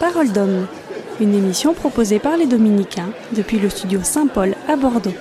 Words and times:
Parole 0.00 0.32
d'homme, 0.32 0.66
une 1.20 1.34
émission 1.34 1.74
proposée 1.74 2.18
par 2.18 2.38
les 2.38 2.46
Dominicains 2.46 3.10
depuis 3.36 3.58
le 3.58 3.68
studio 3.68 4.00
Saint-Paul 4.02 4.54
à 4.66 4.74
Bordeaux. 4.76 5.12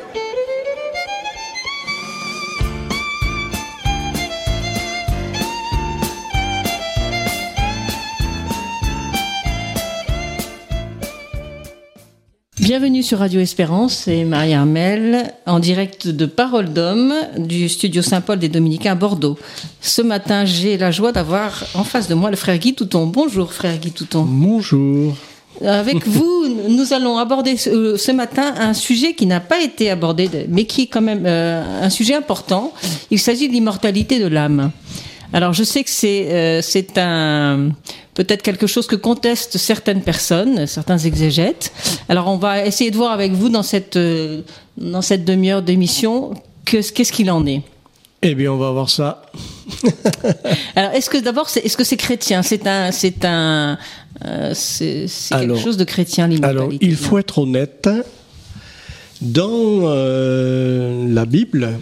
Bienvenue 12.69 13.01
sur 13.01 13.17
Radio 13.17 13.41
Espérance, 13.41 14.03
c'est 14.05 14.23
Marie 14.25 14.53
Armel 14.53 15.33
en 15.47 15.57
direct 15.57 16.07
de 16.07 16.27
Parole 16.27 16.71
d'Homme 16.71 17.15
du 17.35 17.67
studio 17.67 18.03
Saint-Paul 18.03 18.37
des 18.37 18.47
Dominicains 18.47 18.91
à 18.91 18.95
Bordeaux. 18.95 19.39
Ce 19.81 20.03
matin, 20.03 20.45
j'ai 20.45 20.77
la 20.77 20.91
joie 20.91 21.11
d'avoir 21.11 21.63
en 21.73 21.83
face 21.83 22.07
de 22.07 22.13
moi 22.13 22.29
le 22.29 22.35
frère 22.35 22.59
Guy 22.59 22.75
Touton. 22.75 23.07
Bonjour 23.07 23.53
frère 23.53 23.75
Guy 23.79 23.89
Touton. 23.89 24.23
Bonjour. 24.23 25.15
Avec 25.65 26.07
vous, 26.07 26.45
nous 26.69 26.93
allons 26.93 27.17
aborder 27.17 27.57
ce, 27.57 28.11
matin 28.11 28.53
un 28.59 28.75
sujet 28.75 29.15
qui 29.15 29.25
n'a 29.25 29.39
pas 29.39 29.59
été 29.59 29.89
abordé, 29.89 30.29
mais 30.47 30.65
qui 30.65 30.83
est 30.83 30.87
quand 30.87 31.01
même 31.01 31.23
euh, 31.25 31.85
un 31.85 31.89
sujet 31.89 32.13
important. 32.13 32.71
Il 33.09 33.17
s'agit 33.17 33.47
de 33.47 33.53
l'immortalité 33.53 34.19
de 34.19 34.27
l'âme. 34.27 34.69
Alors 35.33 35.53
je 35.53 35.63
sais 35.63 35.83
que 35.83 35.89
c'est 35.89 36.31
euh, 36.31 36.61
c'est 36.61 36.97
un 36.97 37.69
peut-être 38.15 38.41
quelque 38.41 38.67
chose 38.67 38.87
que 38.87 38.95
contestent 38.95 39.57
certaines 39.57 40.01
personnes, 40.01 40.65
certains 40.65 40.97
exégètes. 40.97 41.71
Alors 42.09 42.27
on 42.27 42.37
va 42.37 42.65
essayer 42.65 42.91
de 42.91 42.97
voir 42.97 43.11
avec 43.11 43.33
vous 43.33 43.49
dans 43.49 43.63
cette 43.63 43.95
euh, 43.95 44.41
dans 44.77 45.01
cette 45.01 45.25
demi-heure 45.25 45.61
d'émission 45.61 46.33
qu'est-ce 46.65 47.11
qu'il 47.11 47.29
en 47.31 47.45
est. 47.45 47.61
Eh 48.21 48.35
bien, 48.35 48.51
on 48.51 48.57
va 48.57 48.71
voir 48.71 48.89
ça. 48.89 49.31
Alors, 50.75 50.91
est-ce 50.91 51.09
que 51.09 51.17
d'abord, 51.17 51.47
est-ce 51.55 51.77
que 51.77 51.85
c'est 51.85 51.95
chrétien? 51.95 52.43
C'est 52.43 52.67
un, 52.67 52.91
c'est 52.91 53.23
un, 53.23 53.77
euh, 54.25 54.51
c'est 54.53 55.05
quelque 55.29 55.55
chose 55.57 55.77
de 55.77 55.85
chrétien 55.85 56.29
Alors, 56.43 56.69
il 56.81 56.97
faut 56.97 57.17
être 57.17 57.39
honnête. 57.39 57.89
Dans 59.21 59.89
la 59.89 61.25
Bible, 61.25 61.79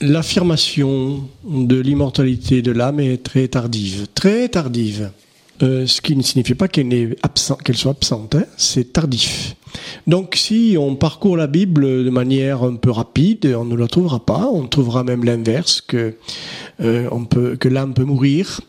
L'affirmation 0.00 1.28
de 1.44 1.80
l'immortalité 1.80 2.62
de 2.62 2.70
l'âme 2.70 3.00
est 3.00 3.22
très 3.22 3.48
tardive, 3.48 4.06
très 4.14 4.48
tardive. 4.48 5.10
Euh, 5.62 5.86
ce 5.88 6.00
qui 6.00 6.14
ne 6.14 6.22
signifie 6.22 6.54
pas 6.54 6.68
qu'elle 6.68 7.16
soit 7.74 7.90
absente, 7.90 8.36
hein. 8.36 8.44
c'est 8.56 8.92
tardif. 8.92 9.56
Donc 10.06 10.34
si 10.36 10.76
on 10.78 10.96
parcourt 10.96 11.36
la 11.36 11.46
Bible 11.46 12.04
de 12.04 12.10
manière 12.10 12.62
un 12.62 12.76
peu 12.76 12.90
rapide, 12.90 13.54
on 13.58 13.64
ne 13.64 13.76
la 13.76 13.86
trouvera 13.86 14.20
pas. 14.20 14.48
On 14.50 14.66
trouvera 14.66 15.04
même 15.04 15.24
l'inverse, 15.24 15.80
que, 15.80 16.14
euh, 16.80 17.08
l'âme 17.64 17.94
peut 17.94 18.04
mourir. 18.04 18.60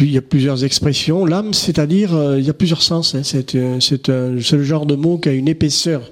Il 0.00 0.10
y 0.10 0.18
a 0.18 0.22
plusieurs 0.22 0.64
expressions. 0.64 1.26
L'âme, 1.26 1.52
c'est-à-dire, 1.52 2.14
euh, 2.14 2.38
il 2.38 2.46
y 2.46 2.50
a 2.50 2.54
plusieurs 2.54 2.82
sens. 2.82 3.14
Hein. 3.14 3.22
C'est, 3.24 3.56
euh, 3.56 3.80
c'est, 3.80 4.08
le 4.08 4.62
genre 4.62 4.86
de 4.86 4.94
mot 4.94 5.18
qui 5.18 5.28
a 5.28 5.32
une 5.32 5.48
épaisseur 5.48 6.02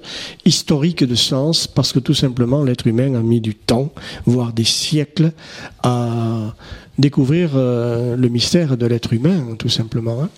historique 0.43 1.03
de 1.03 1.15
sens, 1.15 1.67
parce 1.67 1.93
que 1.93 1.99
tout 1.99 2.13
simplement, 2.13 2.63
l'être 2.63 2.87
humain 2.87 3.15
a 3.15 3.21
mis 3.21 3.39
du 3.39 3.55
temps, 3.55 3.93
voire 4.25 4.51
des 4.51 4.65
siècles, 4.65 5.31
à 5.81 6.53
découvrir 6.97 7.51
le 7.55 8.27
mystère 8.27 8.75
de 8.77 8.85
l'être 8.85 9.13
humain, 9.13 9.55
tout 9.57 9.69
simplement. 9.69 10.23
Hein. 10.23 10.29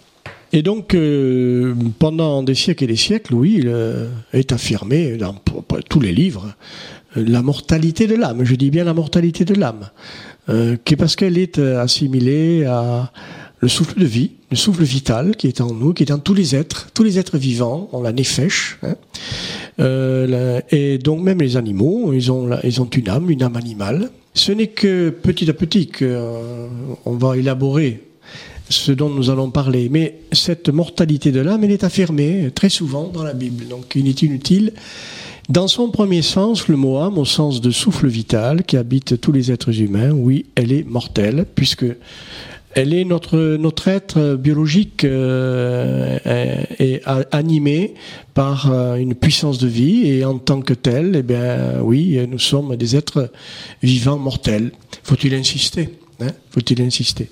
Et 0.56 0.62
donc, 0.62 0.96
euh, 0.96 1.76
pendant 2.00 2.42
des 2.42 2.56
siècles 2.56 2.86
et 2.86 2.88
des 2.88 2.96
siècles, 2.96 3.34
oui, 3.34 3.56
il 3.58 3.68
euh, 3.68 4.08
est 4.32 4.54
affirmé 4.54 5.18
dans 5.18 5.36
tous 5.90 6.00
les 6.00 6.14
livres 6.14 6.56
euh, 7.18 7.26
la 7.28 7.42
mortalité 7.42 8.08
de 8.08 8.16
l'âme. 8.16 8.46
Je 8.46 8.56
dis 8.56 8.72
bien 8.72 8.86
la 8.86 8.94
mortalité 8.94 9.44
de 9.44 9.54
l'âme, 9.54 9.90
qui 10.86 10.96
parce 10.96 11.18
qu'elle 11.18 11.38
est 11.38 11.60
assimilée 11.60 12.64
à 12.64 13.12
le 13.60 13.68
souffle 13.68 14.00
de 14.00 14.06
vie, 14.06 14.32
le 14.50 14.56
souffle 14.56 14.84
vital 14.84 15.36
qui 15.36 15.48
est 15.48 15.60
en 15.60 15.74
nous, 15.74 15.92
qui 15.92 16.04
est 16.04 16.06
dans 16.06 16.20
tous 16.20 16.36
les 16.36 16.56
êtres, 16.56 16.88
tous 16.94 17.04
les 17.04 17.20
êtres 17.20 17.38
vivants, 17.38 17.90
on 17.92 18.02
la 18.02 18.14
néfèche. 18.14 18.78
Hein. 18.84 18.96
et 20.72 21.00
donc 21.00 21.22
même 21.22 21.42
les 21.42 21.58
animaux, 21.58 22.14
ils 22.14 22.32
ont, 22.32 22.50
ils 22.64 22.80
ont 22.80 22.86
une 22.86 23.10
âme, 23.10 23.30
une 23.30 23.44
âme 23.44 23.58
animale. 23.58 24.10
Ce 24.34 24.54
n'est 24.54 24.68
que 24.68 25.10
petit 25.10 25.50
à 25.50 25.54
petit 25.54 25.88
qu'on 25.88 27.14
va 27.18 27.36
élaborer 27.36 28.04
ce 28.70 28.92
dont 28.92 29.10
nous 29.10 29.30
allons 29.30 29.52
parler. 29.52 29.90
Mais 29.90 30.20
cette 30.32 30.70
mortalité 30.70 31.32
de 31.32 31.40
l'âme, 31.40 31.64
elle 31.64 31.72
est 31.72 31.84
affirmée 31.84 32.52
très 32.54 32.70
souvent 32.70 33.08
dans 33.08 33.24
la 33.24 33.34
Bible. 33.34 33.68
Donc 33.68 33.94
il 33.96 34.08
est 34.08 34.22
inutile. 34.22 34.74
Dans 35.48 35.68
son 35.68 35.90
premier 35.90 36.24
sens, 36.24 36.68
le 36.68 36.76
mot 36.76 36.98
âme, 36.98 37.20
au 37.20 37.26
sens 37.26 37.62
de 37.62 37.70
souffle 37.70 38.08
vital 38.08 38.64
qui 38.64 38.78
habite 38.78 39.22
tous 39.22 39.32
les 39.32 39.52
êtres 39.52 39.80
humains, 39.80 40.10
oui, 40.10 40.48
elle 40.56 40.72
est 40.72 40.84
mortelle, 40.84 41.46
puisque 41.54 41.86
elle 42.74 42.94
est 42.94 43.06
notre, 43.06 43.88
être 43.88 44.36
biologique 44.36 45.04
euh, 45.06 46.18
et 46.80 47.02
animé 47.32 47.94
par 48.34 48.72
euh, 48.72 48.96
une 48.96 49.14
puissance 49.14 49.60
de 49.60 49.68
vie 49.68 50.08
et 50.08 50.26
en 50.26 50.40
tant 50.40 50.62
que 50.62 50.74
tel, 50.74 51.16
eh 51.16 51.24
bien, 51.24 51.80
oui, 51.82 52.20
nous 52.28 52.40
sommes 52.40 52.76
des 52.76 52.96
êtres 52.96 53.32
vivants 53.84 54.18
mortels. 54.18 54.72
Faut-il 55.04 55.36
insister 55.36 55.90
hein? 56.20 56.32
Faut-il 56.50 56.82
insister? 56.82 57.30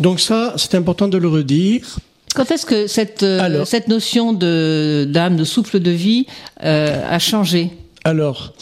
Donc 0.00 0.20
ça, 0.20 0.54
c'est 0.56 0.74
important 0.74 1.08
de 1.08 1.18
le 1.18 1.28
redire. 1.28 1.98
Quand 2.34 2.50
est-ce 2.50 2.66
que 2.66 2.86
cette, 2.86 3.22
euh, 3.22 3.64
cette 3.64 3.88
notion 3.88 4.34
d'âme, 4.34 5.36
de 5.36 5.44
souffle 5.44 5.80
de 5.80 5.90
vie 5.90 6.26
euh, 6.62 7.02
a 7.08 7.18
changé? 7.18 7.70
Alors, 8.04 8.52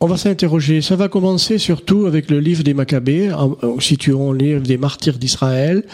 on 0.00 0.06
va 0.06 0.16
s'interroger. 0.16 0.80
Ça 0.80 0.96
va 0.96 1.08
commencer 1.08 1.58
surtout 1.58 2.06
avec 2.06 2.30
le 2.30 2.40
livre 2.40 2.62
des 2.62 2.72
Maccabées, 2.72 3.30
situons 3.80 4.32
le 4.32 4.38
livre 4.38 4.60
des 4.62 4.78
martyrs 4.78 5.18
d'Israël, 5.18 5.84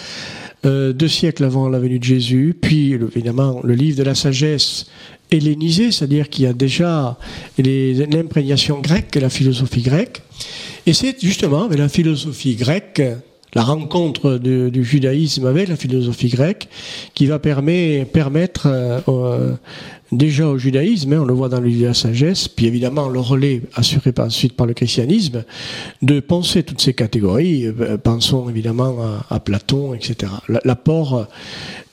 euh, 0.65 0.93
deux 0.93 1.09
siècles 1.09 1.43
avant 1.43 1.69
la 1.69 1.81
venue 1.81 1.99
de 1.99 2.05
Jésus, 2.05 2.57
puis 2.61 2.93
évidemment 2.93 3.61
le 3.65 3.75
livre 3.75 3.99
de 3.99 4.05
la 4.05 4.15
sagesse 4.15 4.87
hellénisée, 5.33 5.91
c'est-à-dire 5.91 6.29
qu'il 6.29 6.45
y 6.45 6.47
a 6.47 6.53
déjà 6.53 7.19
l'imprégnation 7.59 8.81
grecque, 8.81 9.17
la 9.17 9.31
philosophie 9.31 9.83
grecque. 9.83 10.23
Et 10.87 10.93
c'est 10.93 11.17
justement 11.21 11.65
avec 11.65 11.79
la 11.79 11.89
philosophie 11.89 12.55
grecque 12.55 13.03
la 13.55 13.63
rencontre 13.63 14.39
du 14.39 14.85
judaïsme 14.85 15.47
avec 15.47 15.69
la 15.69 15.77
philosophie 15.77 16.29
grecque 16.29 16.69
qui 17.15 17.27
va 17.27 17.39
permettre 17.39 18.67
euh, 18.67 19.55
déjà 20.17 20.49
au 20.49 20.59
judaïsme, 20.59 21.13
hein, 21.13 21.21
on 21.23 21.25
le 21.25 21.35
voit 21.35 21.49
dans 21.49 21.61
le 21.61 21.69
livre 21.69 21.83
de 21.83 21.87
la 21.89 21.95
sagesse, 21.95 22.49
puis 22.49 22.67
évidemment 22.67 23.09
le 23.09 23.21
relais 23.21 23.63
assuré 23.75 24.13
par, 24.13 24.27
ensuite 24.27 24.55
par 24.55 24.67
le 24.67 24.75
christianisme, 24.75 25.45
de 26.03 26.21
penser 26.21 26.63
toutes 26.63 26.81
ces 26.81 26.95
catégories. 26.95 27.67
Euh, 27.67 27.99
pensons 27.99 28.49
évidemment 28.49 28.97
à, 29.29 29.41
Platon, 29.41 29.95
etc. 29.95 30.33
L'apport, 30.65 31.27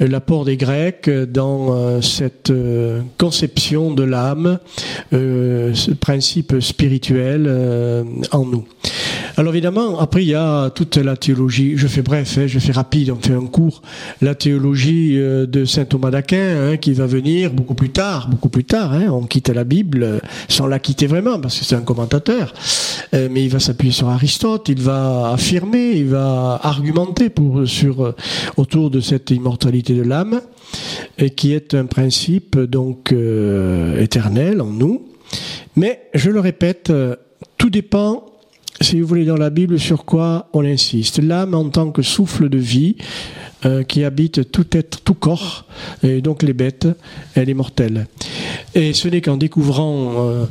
euh, 0.02 0.44
des 0.46 0.58
Grecs 0.58 1.10
dans 1.10 1.74
euh, 1.74 2.02
cette 2.02 2.54
conception 3.18 3.92
de 3.94 4.04
l'âme, 4.04 4.60
ce 5.12 5.92
principe 5.92 6.60
spirituel 6.60 7.48
en 8.32 8.46
nous. 8.46 8.66
Alors 9.38 9.54
évidemment, 9.54 10.00
après 10.00 10.24
il 10.24 10.30
y 10.30 10.36
a 10.36 10.70
toute 10.70 10.98
la 10.98 11.16
théologie. 11.16 11.74
Je 11.78 11.88
fais 11.88 12.02
bref, 12.02 12.38
hein, 12.38 12.48
je 12.48 12.60
fais 12.60 12.72
rapide, 12.72 13.12
on 13.12 13.22
fait 13.22 13.34
un 13.34 13.46
cours. 13.46 13.82
La 14.22 14.36
théologie 14.36 15.16
de 15.16 15.66
saint 15.66 15.86
Thomas 15.86 16.12
d'Aquin, 16.12 16.72
hein, 16.72 16.78
qui 16.78 16.94
va 16.94 17.06
venir 17.06 17.52
beaucoup 17.52 17.76
plus 17.76 17.90
tard 17.90 18.22
beaucoup 18.28 18.50
plus 18.50 18.64
tard. 18.64 18.94
Hein, 18.94 19.08
on 19.12 19.24
quitte 19.24 19.50
la 19.50 19.64
Bible 19.64 20.04
euh, 20.04 20.20
sans 20.48 20.68
la 20.68 20.80
quitter 20.80 21.08
vraiment, 21.08 21.40
parce 21.40 21.60
que 21.60 21.66
c'est 21.66 21.76
un 21.76 21.82
commentateur. 21.82 22.54
Euh, 23.14 23.28
mais 23.32 23.44
il 23.44 23.50
va 23.50 23.60
s'appuyer 23.60 23.94
sur 23.94 24.10
Aristote, 24.10 24.70
il 24.70 24.82
va 24.82 25.32
affirmer, 25.34 25.92
il 25.92 26.08
va 26.08 26.60
argumenter 26.64 27.30
sur, 27.66 28.06
euh, 28.06 28.16
autour 28.58 28.90
de 28.90 29.00
cette 29.00 29.32
immortalité 29.32 29.94
de 29.94 30.04
l'âme, 30.04 30.42
qui 31.36 31.54
est 31.54 31.74
un 31.74 31.86
principe 31.86 32.58
donc 32.58 33.14
éternel 34.00 34.62
en 34.62 34.72
nous. 34.72 35.08
Mais 35.76 36.10
je 36.14 36.30
le 36.30 36.40
répète, 36.40 36.92
tout 37.58 37.70
dépend 37.70 38.26
si 38.82 39.00
vous 39.00 39.08
voulez, 39.08 39.26
dans 39.26 39.38
la 39.38 39.50
Bible, 39.50 39.80
sur 39.80 40.06
quoi 40.06 40.50
on 40.54 40.66
insiste. 40.66 41.20
L'âme 41.22 41.54
en 41.54 41.70
tant 41.70 41.92
que 41.92 42.02
souffle 42.02 42.50
de 42.50 42.58
vie, 42.58 42.96
euh, 43.66 43.84
qui 43.84 44.04
habite 44.04 44.52
tout 44.52 44.66
être, 44.76 45.02
tout 45.02 45.14
corps, 45.14 45.66
et 46.04 46.22
donc 46.22 46.42
les 46.42 46.54
bêtes, 46.54 46.88
elle 47.36 47.50
est 47.50 47.54
mortelle. 47.54 48.08
Et 48.74 48.94
ce 48.94 49.10
n'est 49.10 49.20
qu'en 49.20 49.36
découvrant 49.36 50.14
euh, 50.18 50.46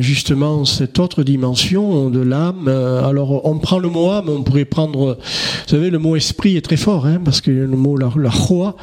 justement 0.00 0.64
cette 0.64 0.98
autre 1.00 1.24
dimension 1.24 2.08
de 2.08 2.20
l'âme, 2.20 2.66
euh, 2.68 3.04
alors 3.04 3.44
on 3.46 3.58
prend 3.58 3.80
le 3.80 3.88
mot 3.88 4.10
âme, 4.10 4.28
on 4.28 4.42
pourrait 4.42 4.64
prendre, 4.64 5.18
vous 5.18 5.68
savez, 5.68 5.90
le 5.90 5.98
mot 5.98 6.14
esprit 6.14 6.56
est 6.56 6.60
très 6.60 6.76
fort, 6.76 7.06
hein, 7.06 7.20
parce 7.24 7.40
que 7.40 7.50
le 7.50 7.66
mot 7.76 7.96
la, 7.96 8.12
la 8.16 8.30
roi, 8.30 8.76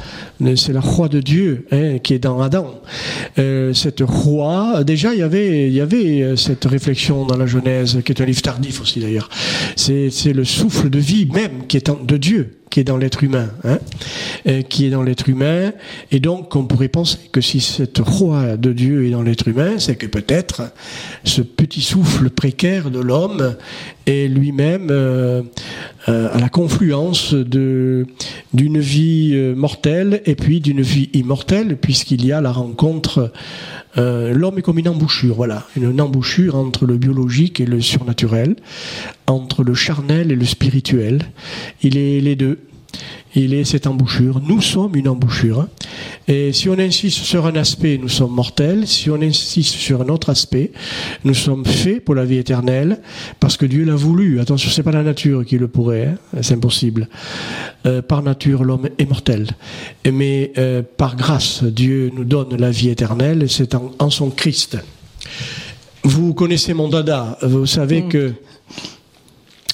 c'est 0.56 0.74
la 0.74 0.82
roi 0.82 1.08
de 1.08 1.22
Dieu 1.22 1.68
hein, 1.72 2.00
qui 2.00 2.14
est 2.14 2.20
dans 2.20 2.42
Adam. 2.42 2.82
cette 3.38 4.02
roi, 4.02 4.84
déjà 4.84 5.14
il 5.14 5.20
y 5.20 5.24
avait, 5.24 5.68
il 5.68 5.74
y 5.74 5.82
avait 5.82 6.36
cette 6.36 6.66
réflexion 6.66 7.26
dans 7.26 7.38
la 7.38 7.46
Genèse, 7.46 8.02
qui 8.04 8.12
est 8.12 8.22
un 8.22 8.26
livre 8.26 8.42
tardif 8.42 8.82
aussi 8.82 9.00
d'ailleurs. 9.00 9.30
C'est 9.76 10.34
le 10.34 10.44
souffle 10.44 10.90
de 10.90 11.00
vie 11.00 11.28
même 11.34 11.68
qui 11.68 11.78
est 11.78 11.90
de 11.90 12.18
Dieu 12.18 12.61
qui 12.72 12.80
est 12.80 12.84
dans 12.84 12.98
l'être 12.98 13.24
humain, 13.24 13.50
hein, 13.66 13.78
euh, 14.48 14.62
qui 14.64 14.88
est 14.88 14.90
dans 14.90 15.04
l'être 15.04 15.30
humain. 15.30 15.74
Et 16.10 16.20
donc, 16.20 16.56
on 16.56 16.64
pourrait 16.64 16.88
penser 16.88 17.20
que 17.32 17.42
si 17.42 17.60
cette 17.60 18.00
roi 18.00 18.58
de 18.58 18.74
Dieu 18.74 19.06
est 19.06 19.12
dans 19.12 19.22
l'être 19.22 19.48
humain, 19.48 19.78
c'est 19.78 19.96
que 19.96 20.08
peut-être 20.08 20.64
ce 21.24 21.42
petit 21.42 21.82
souffle 21.82 22.30
précaire 22.30 22.90
de 22.90 23.00
l'homme 23.00 23.56
est 24.08 24.28
lui-même 24.28 24.88
euh, 24.90 25.44
euh, 26.08 26.30
à 26.34 26.40
la 26.40 26.50
confluence 26.50 27.36
d'une 27.36 28.06
vie 28.54 29.36
mortelle 29.56 30.22
et 30.26 30.36
puis 30.36 30.62
d'une 30.62 30.82
vie 30.82 31.10
immortelle, 31.14 31.78
puisqu'il 31.78 32.26
y 32.26 32.32
a 32.32 32.42
la 32.42 32.52
rencontre. 32.52 33.32
L'homme 33.96 34.58
est 34.58 34.62
comme 34.62 34.80
une 34.80 34.90
embouchure, 34.90 35.36
voilà, 35.36 35.68
une 35.76 36.00
embouchure 36.02 36.56
entre 36.56 36.86
le 36.86 36.98
biologique 36.98 37.60
et 37.60 37.66
le 37.66 37.82
surnaturel, 37.82 38.56
entre 39.28 39.64
le 39.64 39.74
charnel 39.74 40.32
et 40.32 40.36
le 40.36 40.46
spirituel. 40.46 41.20
Il 41.84 41.98
est 41.98 42.22
les 42.22 42.36
deux 42.36 42.60
il 43.36 43.54
est 43.54 43.64
cette 43.64 43.88
embouchure. 43.88 44.42
Nous 44.42 44.62
sommes 44.62 44.96
une 44.96 45.08
embouchure. 45.08 45.68
Et 46.28 46.52
si 46.54 46.70
on 46.70 46.78
insiste 46.78 47.20
sur 47.20 47.46
un 47.46 47.56
aspect, 47.56 47.98
nous 47.98 48.10
sommes 48.10 48.34
mortels. 48.34 48.88
Si 48.88 49.10
on 49.10 49.22
insiste 49.22 49.76
sur 49.76 50.02
un 50.02 50.10
autre 50.10 50.30
aspect, 50.30 50.72
nous 51.24 51.34
sommes 51.34 51.66
faits 51.66 52.04
pour 52.04 52.16
la 52.16 52.26
vie 52.26 52.38
éternelle, 52.38 53.00
parce 53.40 53.58
que 53.58 53.66
Dieu 53.66 53.86
l'a 53.86 53.96
voulu. 53.96 54.40
Attention, 54.40 54.70
c'est 54.70 54.84
pas 54.84 54.92
la 54.92 55.04
nature 55.04 55.46
qui 55.46 55.58
le 55.58 55.68
pourrait, 55.68 56.08
hein. 56.08 56.40
c'est 56.42 56.56
impossible. 56.56 57.08
Euh, 57.86 58.02
par 58.02 58.22
nature, 58.22 58.64
l'homme 58.64 58.90
est 58.98 59.06
mortel. 59.06 59.48
Mais 60.12 60.52
euh, 60.58 60.82
par 60.82 61.16
grâce, 61.16 61.64
Dieu 61.64 62.12
nous 62.14 62.26
donne 62.26 62.56
la 62.58 62.72
vie 62.72 62.90
éternelle, 62.90 63.50
c'est 63.50 63.76
en, 63.76 64.10
son 64.10 64.30
Christ. 64.30 64.78
Vous 66.04 66.34
connaissez 66.34 66.74
mon 66.74 66.90
dada, 66.90 67.38
vous 67.42 67.66
savez 67.66 68.02
mm. 68.02 68.10
que, 68.10 68.34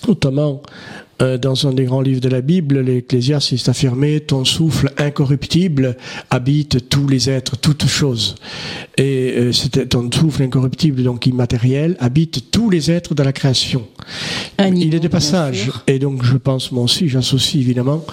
notamment, 0.08 0.62
euh, 1.22 1.38
dans 1.38 1.68
un 1.68 1.74
des 1.74 1.86
grands 1.86 2.02
livres 2.02 2.22
de 2.22 2.30
la 2.30 2.42
Bible, 2.42 2.80
l'Ecclésiaste 2.80 3.68
affirmé 3.70 4.20
ton 4.20 4.46
souffle 4.46 4.92
incorruptible 4.98 5.98
habite 6.30 6.90
tous 6.90 7.08
les 7.08 7.30
êtres, 7.30 7.58
toutes 7.58 7.88
choses. 7.88 8.36
Et 8.98 9.34
euh, 9.38 9.52
ton 9.90 10.12
souffle 10.12 10.44
incorruptible, 10.44 11.02
donc 11.02 11.26
immatériel, 11.26 11.98
habite 12.00 12.52
tous 12.52 12.70
les 12.70 12.92
êtres 12.92 13.16
de 13.16 13.24
la 13.24 13.34
création. 13.34 13.88
Il 14.60 14.94
est 14.94 15.00
de 15.00 15.08
passage. 15.08 15.72
Et 15.88 16.00
donc, 16.00 16.24
je 16.24 16.38
pense, 16.38 16.72
moi 16.72 16.84
aussi, 16.84 17.10
j'associe 17.10 17.62
évidemment, 17.62 18.06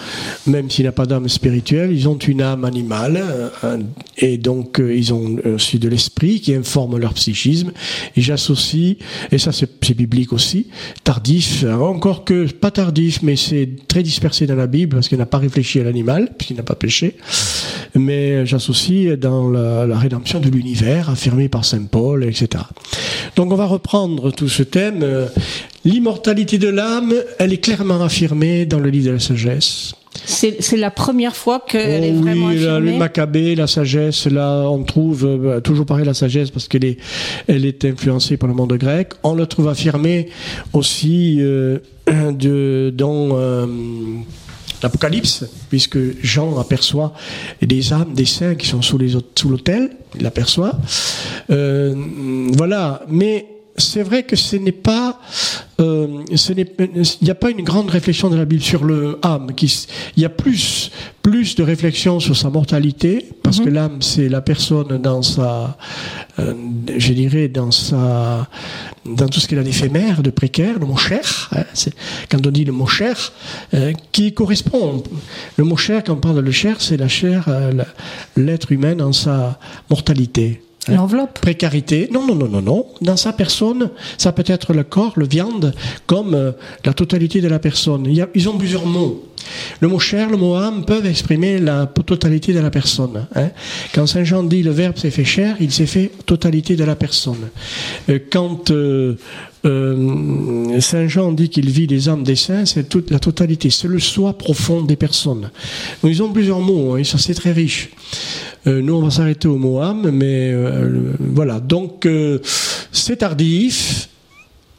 même 0.47 0.71
s'il 0.71 0.87
n'a 0.87 0.93
pas 0.93 1.07
d'âme 1.07 1.29
spirituelle, 1.29 1.93
ils 1.93 2.09
ont 2.09 2.19
une 2.19 2.43
âme 2.43 2.65
animale, 2.65 3.23
euh, 3.65 3.79
et 4.19 4.39
donc 4.39 4.81
ils 4.81 5.13
ont 5.13 5.37
aussi 5.55 5.79
de 5.79 5.89
l'esprit 5.89 6.41
qui 6.41 6.55
informe 6.55 6.99
leur 6.99 7.15
psychisme. 7.15 7.73
Et 8.17 8.21
j'associe, 8.21 8.97
et 9.31 9.39
ça 9.39 9.53
c'est 9.53 9.93
biblique 9.95 10.33
aussi, 10.33 10.69
tardif, 11.05 11.65
encore 11.65 12.25
que 12.25 12.51
pas 12.51 12.71
tardif 12.71 12.94
mais 13.23 13.37
c'est 13.37 13.69
très 13.89 14.03
dispersé 14.03 14.47
dans 14.47 14.57
la 14.57 14.67
Bible 14.67 14.97
parce 14.97 15.09
qu'il 15.09 15.19
n'a 15.19 15.27
pas 15.27 15.39
réfléchi 15.39 15.81
à 15.81 15.85
l'animal, 15.85 16.31
puisqu'il 16.37 16.57
n'a 16.57 16.63
pas 16.63 16.75
péché. 16.75 17.17
Mais 17.95 18.45
j'associe 18.47 19.19
dans 19.19 19.51
la, 19.51 19.99
rédemption 19.99 20.41
de 20.41 20.49
l'univers, 20.49 21.11
affirmé 21.11 21.49
par 21.49 21.65
Saint 21.65 21.85
Paul, 21.85 22.25
etc. 22.25 22.65
Donc 23.37 23.53
on 23.53 23.57
va 23.57 23.67
reprendre 23.67 24.31
tout 24.31 24.49
ce 24.49 24.63
thème. 24.63 25.29
L'immortalité 25.85 26.59
de 26.59 26.69
l'âme, 26.69 27.15
elle 27.39 27.53
est 27.53 27.59
clairement 27.59 28.03
affirmée 28.03 28.67
dans 28.67 28.81
le 28.81 28.91
livre 28.91 29.07
de 29.07 29.13
la 29.13 29.21
sagesse. 29.21 29.95
C'est 30.27 30.77
la 30.77 30.91
première 30.91 31.37
fois 31.37 31.61
qu'elle 31.67 32.05
est 32.05 32.15
oh 32.17 32.23
vraiment 32.23 32.47
oui, 32.47 32.57
affirmée. 32.57 32.93
Le 32.93 32.99
Maccabée, 32.99 33.55
la 33.55 33.67
sagesse, 33.67 34.27
là, 34.27 34.69
on 34.69 34.83
trouve 34.83 35.25
euh, 35.25 35.61
toujours 35.61 35.87
pareil 35.87 36.05
la 36.05 36.15
sagesse 36.15 36.51
parce 36.51 36.69
qu'elle 36.69 36.85
est, 36.85 36.99
elle 37.47 37.65
est 37.65 37.85
influencée 37.85 38.37
par 38.37 38.49
le 38.49 38.55
monde 38.55 38.73
grec. 38.75 39.13
On 39.23 39.35
la 39.35 39.47
trouve 39.47 39.69
affirmée 39.69 40.29
aussi 40.73 41.39
euh, 41.41 41.79
de, 42.07 42.93
dans 42.97 43.31
euh, 43.33 43.67
l'Apocalypse, 44.83 45.47
puisque 45.69 45.99
Jean 46.23 46.59
aperçoit 46.59 47.13
des 47.61 47.93
âmes, 47.93 48.15
des 48.15 48.27
saints 48.27 48.55
qui 48.55 48.67
sont 48.67 48.83
sous 48.83 48.99
l'autel, 48.99 49.91
il 50.15 50.23
l'aperçoit. 50.23 50.73
Voilà, 51.49 53.03
mais 53.09 53.47
c'est 53.77 54.03
vrai 54.03 54.23
que 54.23 54.37
ce 54.37 54.57
n'est 54.57 54.73
pas, 54.73 55.21
euh, 55.81 56.23
il 56.31 57.07
n'y 57.23 57.31
a 57.31 57.35
pas 57.35 57.51
une 57.51 57.63
grande 57.63 57.91
réflexion 57.91 58.31
de 58.31 58.37
la 58.37 58.45
Bible 58.45 58.63
sur 58.63 58.85
le 58.85 59.19
âme. 59.23 59.53
Qui, 59.55 59.87
il 60.17 60.23
y 60.23 60.27
a 60.27 60.29
plus, 60.29 60.91
plus 61.23 61.57
de 61.57 61.63
réflexion 61.63 62.21
sur 62.21 62.37
sa 62.37 62.51
mortalité, 62.51 63.31
parce 63.43 63.61
que 63.61 63.69
mhm. 63.69 63.75
l'âme 63.75 64.03
c'est 64.03 64.29
la 64.29 64.41
personne 64.41 64.99
dans 64.99 65.23
sa, 65.23 65.77
euh, 66.39 66.55
je 66.97 67.13
dirais 67.13 67.49
dans 67.49 67.71
sa, 67.71 68.49
dans 69.05 69.29
tout 69.29 69.41
ce 69.41 69.49
qu'elle 69.49 69.59
a 69.59 69.65
d'éphémère, 69.65 70.23
de 70.23 70.31
précaire, 70.31 70.79
le 70.79 70.87
mot 70.87 70.97
cher. 70.97 71.51
Hein, 71.57 71.65
quand 72.31 72.47
on 72.47 72.51
dit 72.51 72.65
le 72.65 72.73
mot 72.73 72.87
cher, 72.87 73.33
euh, 73.75 73.93
qui 74.13 74.33
correspond. 74.33 75.03
Le 75.57 75.65
mot 75.65 75.77
cher, 75.77 76.05
quand 76.05 76.15
on 76.15 76.17
parle 76.17 76.37
de 76.37 76.41
le 76.41 76.53
cher, 76.53 76.81
c'est 76.81 76.97
la 76.97 77.09
chair, 77.09 77.49
l'être 78.37 78.73
humain 78.73 78.95
dans 78.95 79.13
sa 79.13 79.59
mortalité. 79.91 80.64
Hein? 80.89 80.97
L'enveloppe. 80.97 81.39
Précarité. 81.41 82.09
Non, 82.13 82.27
non, 82.27 82.35
non, 82.35 82.49
non, 82.49 82.63
non. 82.63 82.87
Dans 83.01 83.17
sa 83.17 83.33
personne, 83.33 83.91
ça 84.19 84.33
peut 84.33 84.45
être 84.47 84.73
le 84.73 84.85
corps, 84.85 85.13
le 85.17 85.27
viande, 85.27 85.75
comme 86.07 86.35
euh, 86.35 86.53
la 86.85 86.93
totalité 86.93 87.41
de 87.41 87.49
la 87.49 87.59
personne. 87.59 88.05
Il 88.07 88.15
y 88.15 88.23
a, 88.23 88.29
ils 88.35 88.49
ont 88.49 88.59
plusieurs 88.59 88.87
mots. 88.87 89.25
Le 89.81 89.89
mot 89.89 89.99
chair, 89.99 90.31
le 90.31 90.37
mot 90.37 90.55
âme 90.55 90.85
peuvent 90.85 91.07
exprimer 91.07 91.59
la 91.59 91.87
totalité 91.87 92.53
de 92.53 92.61
la 92.61 92.71
personne. 92.71 93.27
Hein. 93.35 93.51
Quand 93.95 94.07
Saint 94.07 94.25
Jean 94.25 94.43
dit 94.43 94.63
le 94.63 94.71
Verbe 94.71 94.97
s'est 94.97 95.11
fait 95.11 95.25
chair, 95.25 95.57
il 95.61 95.73
s'est 95.73 95.87
fait 95.87 96.11
totalité 96.27 96.77
de 96.77 96.85
la 96.85 96.97
personne. 96.97 97.51
Euh, 98.09 98.19
quand 98.31 98.71
euh, 98.71 99.17
euh, 99.65 100.81
Saint 100.81 101.09
Jean 101.09 101.33
dit 101.33 101.49
qu'il 101.49 101.71
vit 101.71 101.87
les 101.87 102.09
âmes 102.09 102.23
des 102.23 102.37
saints, 102.37 102.65
c'est 102.67 102.89
toute 102.89 103.11
la 103.11 103.19
totalité, 103.19 103.71
c'est 103.71 103.89
le 103.89 103.99
soi 103.99 104.37
profond 104.37 104.83
des 104.83 104.97
personnes. 104.97 105.51
Ils 106.03 106.23
ont 106.23 106.33
plusieurs 106.33 106.61
mots, 106.61 106.95
hein, 106.95 107.05
ça 107.05 107.19
c'est 107.19 107.35
très 107.35 107.53
riche. 107.53 107.91
nous, 108.67 108.95
on 108.95 109.03
va 109.03 109.11
s'arrêter 109.11 109.49
au 109.49 109.57
mot 109.57 109.81
âme, 109.81 110.11
mais 110.11 110.55
voilà. 111.19 111.61
Donc, 111.61 112.09
c'est 112.93 113.17
tardif, 113.17 114.09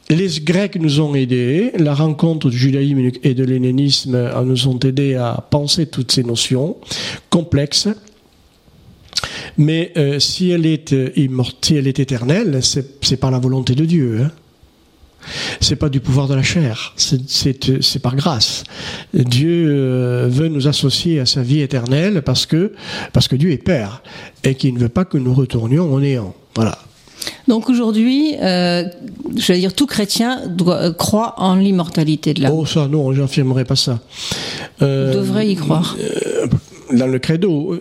les 0.10 0.28
Grecs 0.42 0.76
nous 0.76 1.00
ont 1.02 1.16
aidés, 1.16 1.72
la 1.78 1.94
rencontre 1.94 2.50
du 2.50 2.58
judaïsme 2.58 3.12
et 3.24 3.34
de 3.34 3.44
l'hellénisme 3.44 4.32
nous 4.44 4.68
ont 4.68 4.80
aidés 4.80 5.16
à 5.16 5.46
penser 5.50 5.88
toutes 5.88 6.12
ces 6.12 6.24
notions 6.24 6.78
complexes. 7.30 7.88
Mais 9.58 9.92
euh, 9.98 10.20
si, 10.20 10.50
elle 10.50 10.66
est, 10.66 10.94
euh, 10.94 11.10
si 11.62 11.76
elle 11.76 11.88
est 11.88 12.00
éternelle, 12.00 12.60
c'est 12.62 13.18
par 13.18 13.32
la 13.32 13.40
volonté 13.40 13.76
de 13.76 13.86
Dieu. 13.86 14.22
Hein. 14.22 14.32
C'est 15.60 15.76
pas 15.76 15.90
du 15.90 16.00
pouvoir 16.00 16.28
de 16.28 16.36
la 16.36 16.44
chair, 16.44 16.94
c'est 16.98 18.00
par 18.02 18.16
grâce. 18.16 18.64
Dieu 19.14 19.68
euh, 19.70 20.28
veut 20.30 20.48
nous 20.48 20.68
associer 20.68 21.20
à 21.20 21.26
sa 21.26 21.42
vie 21.42 21.62
éternelle 21.62 22.22
parce 22.22 22.46
que, 22.46 22.74
parce 23.14 23.28
que 23.28 23.36
Dieu 23.36 23.52
est 23.52 23.58
Père 23.58 24.04
et 24.44 24.56
qu'il 24.56 24.74
ne 24.74 24.80
veut 24.80 24.90
pas 24.90 25.06
que 25.06 25.18
nous 25.18 25.34
retournions 25.34 25.92
au 25.92 26.00
néant. 26.00 26.36
Voilà. 26.56 26.78
Donc 27.48 27.70
aujourd'hui, 27.70 28.36
euh, 28.42 28.84
je 29.36 29.54
veux 29.54 29.60
dire, 29.60 29.74
tout 29.74 29.86
chrétien 29.86 30.42
doit, 30.48 30.78
euh, 30.78 30.94
croit 30.94 31.36
en 31.38 31.56
l'immortalité 31.56 32.34
de 32.34 32.42
l'âme. 32.42 32.54
Oh 32.56 32.66
ça, 32.66 32.88
non, 32.88 33.14
j'affirmerai 33.14 33.66
pas 33.66 33.76
ça. 33.76 34.00
Euh, 34.82 35.14
devrait 35.14 35.48
y 35.48 35.56
croire. 35.56 35.96
Dans 36.92 37.08
le 37.08 37.18
credo, 37.18 37.80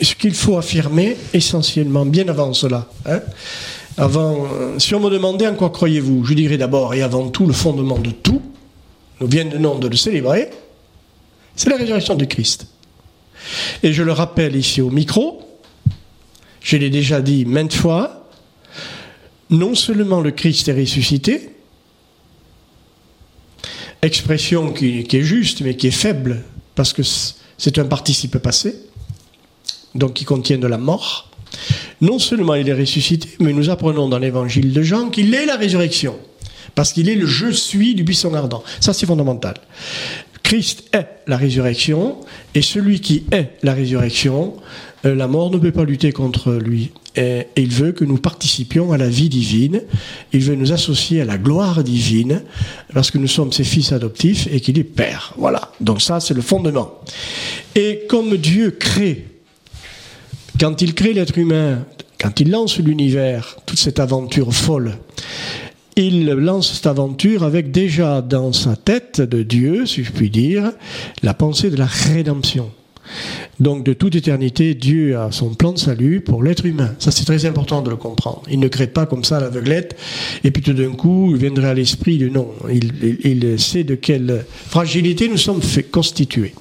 ce 0.00 0.14
qu'il 0.14 0.34
faut 0.34 0.56
affirmer 0.56 1.16
essentiellement, 1.34 2.06
bien 2.06 2.28
avant 2.28 2.52
cela, 2.52 2.86
hein, 3.06 3.20
avant, 3.96 4.46
si 4.78 4.94
on 4.94 5.00
me 5.00 5.10
demandait 5.10 5.46
en 5.46 5.54
quoi 5.54 5.70
croyez-vous, 5.70 6.24
je 6.24 6.34
dirais 6.34 6.58
d'abord 6.58 6.94
et 6.94 7.02
avant 7.02 7.28
tout 7.28 7.46
le 7.46 7.52
fondement 7.52 7.98
de 7.98 8.10
tout, 8.10 8.42
nous 9.20 9.28
nom 9.58 9.78
de 9.78 9.88
le 9.88 9.96
célébrer, 9.96 10.50
c'est 11.54 11.70
la 11.70 11.76
résurrection 11.76 12.14
de 12.14 12.24
Christ. 12.24 12.66
Et 13.82 13.92
je 13.92 14.02
le 14.02 14.12
rappelle 14.12 14.56
ici 14.56 14.80
au 14.80 14.90
micro, 14.90 15.42
je 16.60 16.76
l'ai 16.76 16.90
déjà 16.90 17.20
dit 17.22 17.44
maintes 17.44 17.74
fois, 17.74 18.28
non 19.50 19.74
seulement 19.74 20.20
le 20.20 20.32
Christ 20.32 20.68
est 20.68 20.78
ressuscité, 20.78 21.50
expression 24.02 24.72
qui, 24.72 25.06
est 25.10 25.22
juste 25.22 25.60
mais 25.62 25.76
qui 25.76 25.86
est 25.86 25.92
faible 25.92 26.44
parce 26.74 26.92
que 26.92 27.02
c'est 27.02 27.78
un 27.78 27.84
participe 27.84 28.38
passé, 28.38 28.76
donc 29.94 30.14
qui 30.14 30.24
contient 30.24 30.58
de 30.58 30.66
la 30.66 30.78
mort. 30.78 31.30
Non 32.00 32.18
seulement 32.18 32.54
il 32.54 32.68
est 32.68 32.74
ressuscité, 32.74 33.28
mais 33.40 33.52
nous 33.52 33.70
apprenons 33.70 34.08
dans 34.08 34.18
l'évangile 34.18 34.72
de 34.72 34.82
Jean 34.82 35.08
qu'il 35.08 35.34
est 35.34 35.46
la 35.46 35.56
résurrection, 35.56 36.16
parce 36.74 36.92
qu'il 36.92 37.08
est 37.08 37.14
le 37.14 37.26
je 37.26 37.50
suis 37.50 37.94
du 37.94 38.04
buisson 38.04 38.34
ardent. 38.34 38.62
Ça 38.80 38.92
c'est 38.92 39.06
fondamental. 39.06 39.54
Christ 40.42 40.84
est 40.92 41.08
la 41.26 41.36
résurrection, 41.36 42.18
et 42.54 42.62
celui 42.62 43.00
qui 43.00 43.24
est 43.32 43.52
la 43.62 43.74
résurrection, 43.74 44.54
euh, 45.04 45.14
la 45.14 45.26
mort 45.26 45.50
ne 45.50 45.58
peut 45.58 45.72
pas 45.72 45.84
lutter 45.84 46.12
contre 46.12 46.52
lui. 46.52 46.92
Et 47.16 47.46
il 47.56 47.72
veut 47.72 47.92
que 47.92 48.04
nous 48.04 48.18
participions 48.18 48.92
à 48.92 48.98
la 48.98 49.08
vie 49.08 49.30
divine, 49.30 49.82
il 50.32 50.40
veut 50.40 50.54
nous 50.54 50.72
associer 50.72 51.22
à 51.22 51.24
la 51.24 51.38
gloire 51.38 51.82
divine, 51.82 52.42
parce 52.92 53.10
que 53.10 53.16
nous 53.16 53.26
sommes 53.26 53.52
ses 53.52 53.64
fils 53.64 53.90
adoptifs 53.92 54.46
et 54.52 54.60
qu'il 54.60 54.78
est 54.78 54.84
Père. 54.84 55.34
Voilà, 55.38 55.72
donc 55.80 56.02
ça 56.02 56.20
c'est 56.20 56.34
le 56.34 56.42
fondement. 56.42 57.00
Et 57.74 58.02
comme 58.08 58.36
Dieu 58.36 58.70
crée, 58.70 59.24
quand 60.58 60.80
il 60.80 60.94
crée 60.94 61.12
l'être 61.12 61.38
humain, 61.38 61.84
quand 62.20 62.40
il 62.40 62.50
lance 62.50 62.78
l'univers, 62.78 63.56
toute 63.66 63.78
cette 63.78 64.00
aventure 64.00 64.54
folle, 64.54 64.96
il 65.96 66.26
lance 66.26 66.74
cette 66.74 66.86
aventure 66.86 67.42
avec 67.44 67.70
déjà 67.70 68.22
dans 68.22 68.52
sa 68.52 68.76
tête 68.76 69.20
de 69.20 69.42
Dieu, 69.42 69.86
si 69.86 70.04
je 70.04 70.12
puis 70.12 70.30
dire, 70.30 70.72
la 71.22 71.34
pensée 71.34 71.70
de 71.70 71.76
la 71.76 71.86
rédemption. 71.86 72.70
Donc 73.58 73.84
de 73.84 73.92
toute 73.92 74.14
éternité, 74.14 74.74
Dieu 74.74 75.16
a 75.16 75.32
son 75.32 75.54
plan 75.54 75.72
de 75.72 75.78
salut 75.78 76.20
pour 76.20 76.42
l'être 76.42 76.66
humain. 76.66 76.94
Ça 76.98 77.10
c'est 77.10 77.24
très 77.24 77.46
important 77.46 77.82
de 77.82 77.90
le 77.90 77.96
comprendre. 77.96 78.42
Il 78.50 78.60
ne 78.60 78.68
crée 78.68 78.86
pas 78.86 79.06
comme 79.06 79.24
ça 79.24 79.40
l'aveuglette 79.40 79.96
et 80.44 80.50
puis 80.50 80.62
tout 80.62 80.74
d'un 80.74 80.92
coup 80.92 81.30
il 81.30 81.36
viendrait 81.36 81.68
à 81.68 81.74
l'esprit 81.74 82.18
de 82.18 82.28
non. 82.28 82.48
Il, 82.70 83.58
sait 83.58 83.84
de 83.84 83.94
quelle 83.94 84.44
fragilité 84.68 85.28
nous 85.28 85.36
sommes 85.38 85.60
constitués. 85.90 86.54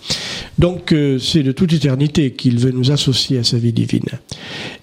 Donc 0.57 0.93
euh, 0.93 1.19
c'est 1.19 1.43
de 1.43 1.51
toute 1.51 1.73
éternité 1.73 2.31
qu'il 2.31 2.59
veut 2.59 2.71
nous 2.71 2.91
associer 2.91 3.39
à 3.39 3.43
sa 3.43 3.57
vie 3.57 3.73
divine. 3.73 4.05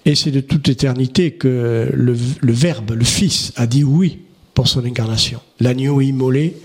Et 0.05 0.15
c'est 0.15 0.31
de 0.31 0.41
toute 0.41 0.69
éternité 0.69 1.31
que 1.31 1.89
le, 1.91 2.15
le 2.41 2.53
Verbe, 2.53 2.91
le 2.91 3.05
Fils, 3.05 3.53
a 3.55 3.65
dit 3.65 3.83
oui 3.83 4.19
pour 4.53 4.67
son 4.67 4.85
incarnation. 4.85 5.39
L'agneau 5.59 5.99
immolé 6.01 6.55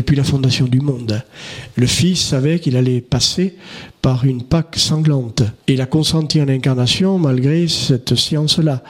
depuis 0.00 0.16
la 0.16 0.24
fondation 0.24 0.64
du 0.66 0.80
monde. 0.80 1.22
Le 1.76 1.86
Fils 1.86 2.20
savait 2.20 2.58
qu'il 2.58 2.76
allait 2.76 3.02
passer 3.02 3.54
par 4.00 4.24
une 4.24 4.42
Pâque 4.42 4.76
sanglante. 4.76 5.42
Il 5.68 5.82
a 5.82 5.86
consenti 5.86 6.40
en 6.40 6.48
incarnation 6.48 7.18
malgré 7.18 7.68
cette 7.68 8.14
science-là. 8.14 8.82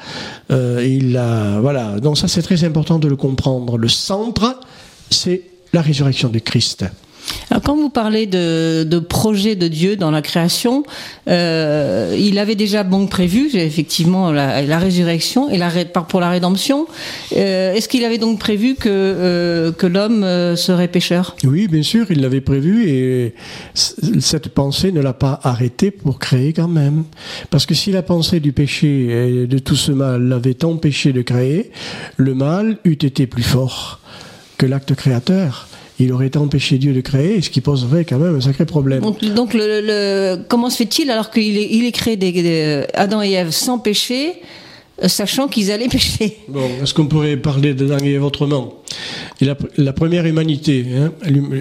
Euh, 0.53 0.87
il 0.89 1.17
a, 1.17 1.61
voilà. 1.61 1.99
Donc 1.99 2.17
ça, 2.17 2.29
c'est 2.29 2.43
très 2.43 2.63
important 2.63 3.01
de 3.01 3.09
le 3.09 3.17
comprendre. 3.17 3.77
Le 3.77 3.89
centre, 3.89 4.61
c'est 5.11 5.43
la 5.73 5.83
résurrection 5.83 6.29
de 6.29 6.39
Christ. 6.39 6.85
Quand 7.65 7.77
vous 7.77 7.91
parlez 7.91 8.27
de, 8.27 8.85
de, 8.85 8.99
projet 9.01 9.57
de 9.57 9.67
Dieu 9.67 9.97
dans 9.97 10.11
la 10.11 10.23
création, 10.23 10.85
euh, 11.29 12.17
il 12.19 12.39
avait 12.39 12.55
déjà 12.55 12.85
bon 12.85 13.07
prévu 13.07 13.51
effectivement 13.55 14.31
la, 14.31 14.79
résurrection 14.79 15.51
et 15.51 15.59
la, 15.59 15.71
pour 16.09 16.21
la 16.21 16.31
rédemption. 16.31 16.87
Euh, 17.37 17.75
Est-ce 17.75 17.89
qu'il 17.89 18.05
avait 18.05 18.19
donc 18.19 18.39
prévu 18.39 18.77
que, 18.77 18.89
euh, 18.89 19.73
que 19.73 19.87
l'homme 19.87 20.25
serait 20.57 20.89
pécheur? 20.89 21.37
Oui, 21.45 21.67
bien 21.67 21.83
sûr, 21.83 22.07
il 22.11 22.21
l'avait 22.21 22.41
prévu 22.41 22.89
et 22.89 23.35
cette 23.75 24.49
pensée 24.51 24.93
ne 24.93 25.01
l'a 25.01 25.13
pas 25.13 25.41
arrêté 25.43 25.91
pour 25.91 26.19
créer 26.19 26.53
quand 26.53 26.69
même. 26.69 27.05
Parce 27.51 27.67
que 27.67 27.75
si 27.75 27.91
la 27.91 28.03
pensée 28.03 28.39
du 28.39 28.53
péché 28.53 29.43
et 29.43 29.47
de 29.47 29.59
tout 29.59 29.77
ce 29.77 29.91
mal 29.91 30.23
l'avait 30.23 30.65
empêché 30.65 31.13
de 31.13 31.23
créer, 31.23 31.73
le 32.17 32.35
mal 32.35 32.79
eût 32.85 32.93
été 32.93 33.27
plus 33.27 33.43
fort 33.43 34.01
que 34.57 34.67
l'acte 34.67 34.95
créateur 34.95 35.69
il 36.01 36.13
aurait 36.13 36.37
empêché 36.37 36.79
Dieu 36.79 36.93
de 36.93 37.01
créer, 37.01 37.41
ce 37.43 37.51
qui 37.51 37.61
poserait 37.61 38.05
quand 38.05 38.19
même 38.19 38.37
un 38.37 38.41
sacré 38.41 38.65
problème. 38.67 39.03
Donc, 39.03 39.57
comment 40.49 40.71
se 40.71 40.77
fait-il 40.77 41.11
alors 41.11 41.31
qu'il 41.31 41.57
est, 41.59 41.93
créé 41.93 42.17
Adam 42.95 43.23
et 43.23 43.33
Ève 43.33 43.51
sans 43.51 43.79
péché, 43.79 44.35
sachant 45.09 45.49
qu'ils 45.49 45.71
allaient 45.71 45.89
pécher 45.91 46.39
Bon, 46.49 46.69
est-ce 46.83 46.95
qu'on 46.95 47.07
pourrait 47.07 47.37
parler 47.37 47.75
d'Adam 47.75 47.99
et 48.05 48.13
Ève 48.13 48.25
autrement? 48.25 48.75
La, 49.41 49.57
la, 49.79 49.93
première 49.93 50.27
humanité, 50.27 50.85
hein, 50.97 51.13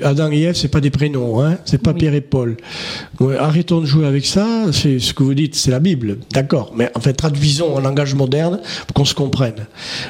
Adam 0.04 0.32
et 0.32 0.42
Ève, 0.42 0.56
c'est 0.56 0.68
pas 0.68 0.82
des 0.82 0.90
prénoms, 0.90 1.42
hein, 1.42 1.58
c'est 1.64 1.82
pas 1.82 1.94
Pierre 1.94 2.14
et 2.14 2.22
Paul. 2.22 2.58
arrêtons 3.40 3.80
de 3.80 3.86
jouer 3.86 4.06
avec 4.06 4.26
ça. 4.26 4.66
C'est 4.74 5.00
ce 5.00 5.14
que 5.14 5.24
vous 5.24 5.34
dites, 5.34 5.56
c'est 5.56 5.72
la 5.72 5.80
Bible, 5.80 6.18
d'accord. 6.34 6.74
Mais 6.76 6.92
en 6.96 7.00
fait, 7.00 7.14
traduisons 7.14 7.76
en 7.76 7.80
langage 7.80 8.16
moderne 8.16 8.60
pour 8.88 8.94
qu'on 8.94 9.06
se 9.06 9.14
comprenne. 9.14 9.68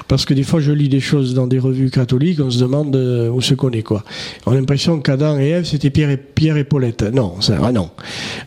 Parce 0.08 0.26
que 0.26 0.34
des 0.34 0.44
fois, 0.44 0.62
je 0.62 0.72
lis 0.72 0.90
des 0.90 1.00
choses 1.00 1.34
dans 1.34 1.46
des 1.46 1.60
revues 1.60 1.92
catholiques, 1.92 2.40
on 2.40 2.50
se 2.50 2.60
demande 2.60 2.96
euh, 2.96 3.30
où 3.30 3.42
se 3.42 3.54
connaît 3.54 3.84
quoi. 3.84 4.04
On 4.46 4.54
a 4.54 4.56
l'impression 4.56 5.00
qu'Adam 5.00 5.38
et 5.38 5.50
Ève, 5.50 5.66
c'était 5.66 5.92
Pierre 5.92 6.10
et, 6.10 6.18
Pierre 6.18 6.58
et 6.58 6.64
Paulette. 6.64 7.04
Non, 7.04 7.40
ça, 7.42 7.60
ah 7.64 7.72
non. 7.72 7.92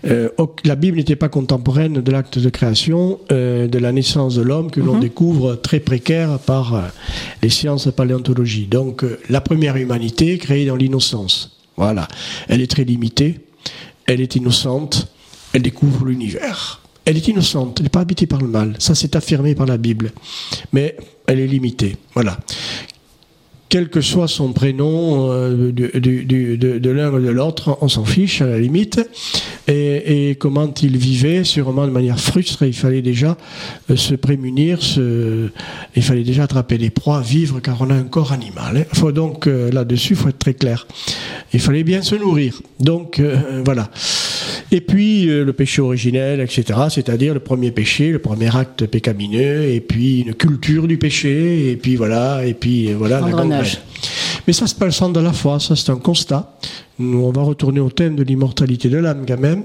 Euh, 0.06 0.30
la 0.64 0.74
Bible 0.74 0.96
n'était 0.96 1.16
pas 1.16 1.28
contemporaine 1.28 1.94
de 1.94 2.10
l'acte 2.10 2.38
de 2.38 2.48
création, 2.48 3.20
euh, 3.30 3.68
de 3.68 3.78
la 3.78 3.92
naissance 3.92 4.34
de 4.34 4.42
l'homme 4.42 4.70
que 4.72 4.80
l'on 4.80 4.94
mhm. 4.94 5.00
découvre 5.00 5.54
très 5.54 5.78
précaire 5.78 6.38
par 6.40 6.74
euh, 6.74 6.80
les 7.42 7.50
sciences 7.50 7.86
de 7.86 7.92
paléontologie. 7.92 8.66
Donc 8.66 9.04
la 9.28 9.40
première 9.40 9.76
humanité 9.76 10.38
créée 10.38 10.66
dans 10.66 10.76
l'innocence. 10.76 11.56
Voilà. 11.76 12.08
Elle 12.48 12.60
est 12.60 12.70
très 12.70 12.84
limitée, 12.84 13.40
elle 14.06 14.20
est 14.20 14.36
innocente, 14.36 15.08
elle 15.52 15.62
découvre 15.62 16.06
l'univers. 16.06 16.80
Elle 17.04 17.16
est 17.16 17.28
innocente, 17.28 17.78
elle 17.78 17.84
n'est 17.84 17.90
pas 17.90 18.00
habitée 18.00 18.26
par 18.26 18.40
le 18.40 18.46
mal. 18.46 18.76
Ça, 18.78 18.94
c'est 18.94 19.16
affirmé 19.16 19.54
par 19.54 19.66
la 19.66 19.76
Bible. 19.76 20.12
Mais 20.72 20.96
elle 21.26 21.40
est 21.40 21.46
limitée. 21.46 21.96
Voilà 22.14 22.38
quel 23.72 23.88
que 23.88 24.02
soit 24.02 24.28
son 24.28 24.52
prénom 24.52 25.32
euh, 25.32 25.72
de, 25.72 26.90
l'un 26.90 27.10
ou 27.10 27.18
de 27.18 27.30
l'autre, 27.30 27.78
on 27.80 27.88
s'en 27.88 28.04
fiche 28.04 28.42
à 28.42 28.46
la 28.46 28.58
limite. 28.58 29.00
Et, 29.66 30.36
comment 30.38 30.70
il 30.82 30.98
vivait, 30.98 31.42
sûrement 31.42 31.86
de 31.86 31.90
manière 31.90 32.20
frustre, 32.20 32.64
il 32.64 32.74
fallait 32.74 33.00
déjà 33.00 33.38
euh, 33.90 33.96
se 33.96 34.14
prémunir, 34.14 34.78
il 35.96 36.02
fallait 36.02 36.22
déjà 36.22 36.42
attraper 36.42 36.76
les 36.76 36.90
proies, 36.90 37.22
vivre, 37.22 37.60
car 37.60 37.80
on 37.80 37.88
a 37.88 37.94
un 37.94 38.02
corps 38.02 38.32
animal. 38.32 38.76
Hein. 38.76 38.84
faut 38.92 39.10
donc, 39.10 39.46
euh, 39.46 39.72
là-dessus, 39.72 40.12
il 40.12 40.16
faut 40.16 40.28
être 40.28 40.38
très 40.38 40.52
clair. 40.52 40.86
Il 41.54 41.60
fallait 41.60 41.82
bien 41.82 42.02
se 42.02 42.14
nourrir. 42.14 42.60
Donc, 42.78 43.22
voilà. 43.64 43.88
Et 44.74 44.80
puis 44.80 45.28
euh, 45.28 45.44
le 45.44 45.52
péché 45.52 45.82
originel, 45.82 46.40
etc., 46.40 46.64
c'est-à-dire 46.88 47.34
le 47.34 47.40
premier 47.40 47.70
péché, 47.70 48.10
le 48.10 48.18
premier 48.18 48.56
acte 48.56 48.86
pécamineux, 48.86 49.64
et 49.64 49.80
puis 49.80 50.20
une 50.20 50.34
culture 50.34 50.88
du 50.88 50.96
péché, 50.96 51.70
et 51.70 51.76
puis 51.76 51.96
voilà, 51.96 52.46
et 52.46 52.54
puis 52.54 52.90
euh, 52.90 52.94
voilà 52.96 53.20
la 53.20 53.62
Mais 54.46 54.54
ça, 54.54 54.66
c'est 54.66 54.78
pas 54.78 54.86
le 54.86 54.90
centre 54.90 55.12
de 55.12 55.20
la 55.20 55.34
foi, 55.34 55.60
ça 55.60 55.76
c'est 55.76 55.90
un 55.90 55.96
constat. 55.96 56.58
Nous, 56.98 57.18
on 57.18 57.32
va 57.32 57.42
retourner 57.42 57.80
au 57.80 57.90
thème 57.90 58.16
de 58.16 58.22
l'immortalité 58.22 58.88
de 58.88 58.96
l'âme 58.96 59.26
quand 59.28 59.38
même. 59.38 59.64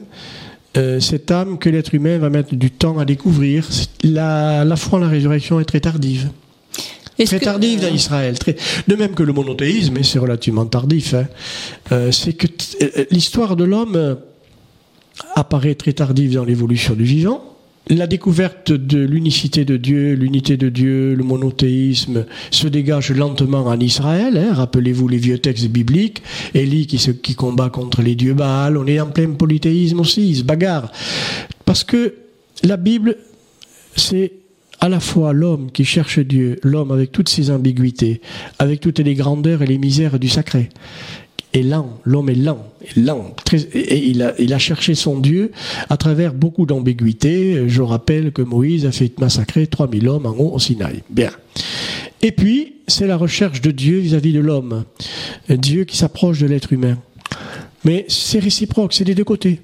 Euh, 0.75 0.99
cette 0.99 1.31
âme 1.31 1.57
que 1.57 1.69
l'être 1.69 1.95
humain 1.95 2.17
va 2.17 2.29
mettre 2.29 2.53
du 2.53 2.69
temps 2.69 2.99
à 2.99 3.05
découvrir, 3.05 3.65
la, 4.03 4.65
la 4.65 4.75
foi 4.75 4.99
en 4.99 5.01
la 5.03 5.07
résurrection 5.07 5.61
est 5.61 5.65
très 5.65 5.79
tardive. 5.79 6.29
très 7.17 7.39
tardive 7.39 7.79
dans 7.79 7.93
Israël. 7.93 8.35
De 8.89 8.95
même 8.95 9.13
que 9.13 9.23
le 9.23 9.31
monothéisme, 9.31 9.95
et 9.95 10.03
c'est 10.03 10.19
relativement 10.19 10.65
tardif, 10.65 11.13
hein. 11.13 12.09
c'est 12.11 12.33
que 12.33 12.47
l'histoire 13.09 13.55
de 13.55 13.63
l'homme 13.63 14.17
apparaît 15.36 15.75
très 15.75 15.93
tardive 15.93 16.33
dans 16.33 16.45
l'évolution 16.45 16.93
du 16.93 17.03
vivant. 17.03 17.43
La 17.89 18.05
découverte 18.05 18.74
de 18.74 19.00
l'unicité 19.00 19.63
de 19.63 19.77
Dieu, 19.77 20.13
l'unité 20.13 20.57
de 20.57 20.67
Dieu, 20.67 21.15
le 21.15 21.24
monothéisme 21.24 22.25
se 22.51 22.67
dégage 22.67 23.12
lentement 23.12 23.65
en 23.65 23.79
Israël. 23.79 24.38
Hein. 24.38 24.53
Rappelez-vous 24.53 25.07
les 25.07 25.17
vieux 25.17 25.39
textes 25.39 25.69
bibliques. 25.69 26.21
Élie 26.53 26.86
qui, 26.86 26.97
qui 26.97 27.36
combat 27.36 27.69
contre 27.69 28.01
les 28.01 28.15
dieux 28.15 28.33
Baal. 28.33 28.75
On 28.77 28.86
est 28.88 29.00
en 29.00 29.07
plein 29.07 29.29
polythéisme 29.29 30.01
aussi, 30.01 30.31
il 30.31 30.36
se 30.36 30.43
bagarre. 30.43 30.91
Parce 31.63 31.86
que 31.86 32.15
la 32.63 32.75
Bible, 32.75 33.15
c'est 33.95 34.33
à 34.79 34.89
la 34.89 35.00
fois 35.00 35.31
l'homme 35.31 35.71
qui 35.71 35.86
cherche 35.86 36.19
Dieu, 36.19 36.59
l'homme 36.63 36.91
avec 36.91 37.12
toutes 37.12 37.29
ses 37.29 37.51
ambiguïtés, 37.51 38.21
avec 38.59 38.79
toutes 38.81 39.00
les 39.00 39.15
grandeurs 39.15 39.62
et 39.62 39.67
les 39.67 39.77
misères 39.77 40.19
du 40.19 40.29
sacré, 40.29 40.69
est 41.54 41.62
lent, 41.62 42.00
l'homme 42.04 42.30
est 42.30 42.36
lent, 42.36 42.68
lent. 42.96 43.36
et 43.74 44.06
il 44.06 44.22
a, 44.54 44.60
cherché 44.60 44.96
son 44.96 45.20
Dieu 45.20 45.51
à 45.89 45.98
travers 45.98 46.34
beaucoup 46.34 46.66
d'ambiguïtés. 46.66 47.68
Je 47.68 47.82
rappelle 47.82 48.32
que 48.32 48.42
Moïse 48.42 48.86
a 48.86 48.92
fait 48.92 49.18
massacrer 49.20 49.68
3000 49.68 50.08
hommes 50.08 50.25
en 50.25 50.32
haut 50.32 50.54
au 50.54 50.60
Sinaï. 50.60 51.04
Bien. 51.10 51.32
Et 52.22 52.32
puis, 52.32 52.75
c'est 52.88 53.08
la 53.08 53.18
recherche 53.18 53.62
de 53.62 53.72
Dieu 53.72 54.00
vis-à-vis 54.00 54.34
de 54.34 54.39
l'homme. 54.39 54.84
Dieu 55.50 55.84
qui 55.84 55.98
s'approche 55.98 56.39
de 56.39 56.48
l'être 56.48 56.74
humain. 56.74 56.98
Mais 57.84 58.06
c'est 58.08 58.39
réciproque, 58.39 58.94
c'est 58.94 59.04
des 59.04 59.16
deux 59.16 59.24
côtés. 59.24 59.62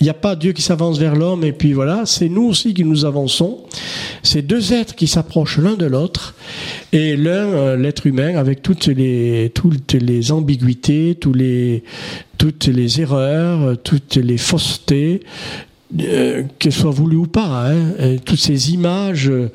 Il 0.00 0.04
n'y 0.04 0.10
a 0.10 0.14
pas 0.14 0.34
Dieu 0.34 0.52
qui 0.52 0.62
s'avance 0.62 0.98
vers 0.98 1.14
l'homme 1.14 1.44
et 1.44 1.52
puis 1.52 1.72
voilà, 1.72 2.04
c'est 2.04 2.28
nous 2.28 2.42
aussi 2.42 2.74
qui 2.74 2.84
nous 2.84 3.04
avançons. 3.04 3.60
C'est 4.22 4.42
deux 4.42 4.72
êtres 4.72 4.94
qui 4.94 5.06
s'approchent 5.06 5.58
l'un 5.58 5.74
de 5.74 5.86
l'autre 5.86 6.34
et 6.92 7.16
l'un, 7.16 7.30
euh, 7.30 7.76
l'être 7.76 8.06
humain, 8.06 8.36
avec 8.36 8.60
toutes 8.60 8.86
les, 8.86 9.52
ambiguïtés, 10.32 11.16
toutes 11.18 12.66
les 12.66 13.00
erreurs, 13.00 13.76
toutes 13.82 14.16
les 14.16 14.36
faussetés, 14.36 15.20
euh, 16.00 16.42
qu'elles 16.58 16.72
soient 16.72 16.90
voulues 16.90 17.16
ou 17.16 17.26
pas, 17.26 17.70
hein, 17.70 18.16
toutes 18.24 18.40
ces 18.40 18.72
images 18.72 19.30
euh, 19.30 19.50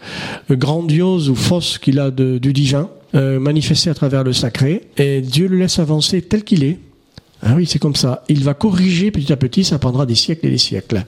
grandioses 0.50 1.30
ou 1.30 1.36
fausses 1.36 1.78
qu'il 1.78 2.00
a 2.00 2.12
du 2.12 2.54
divin, 2.54 2.90
manifestées 3.14 3.90
à 3.90 3.96
travers 3.96 4.24
le 4.24 4.34
sacré, 4.34 4.84
et 4.98 5.22
Dieu 5.22 5.48
le 5.48 5.58
laisse 5.58 5.80
avancer 5.80 6.22
tel 6.22 6.44
qu'il 6.44 6.64
est. 6.64 6.78
Ah 7.42 7.54
oui, 7.56 7.66
c'est 7.66 7.80
comme 7.80 7.96
ça. 7.96 8.24
Il 8.28 8.44
va 8.44 8.54
corriger 8.54 9.12
petit 9.12 9.32
à 9.32 9.38
petit, 9.38 9.64
ça 9.64 9.80
prendra 9.80 10.06
des 10.06 10.16
siècles 10.16 10.48
et 10.48 10.50
des 10.50 10.58
siècles. 10.58 11.06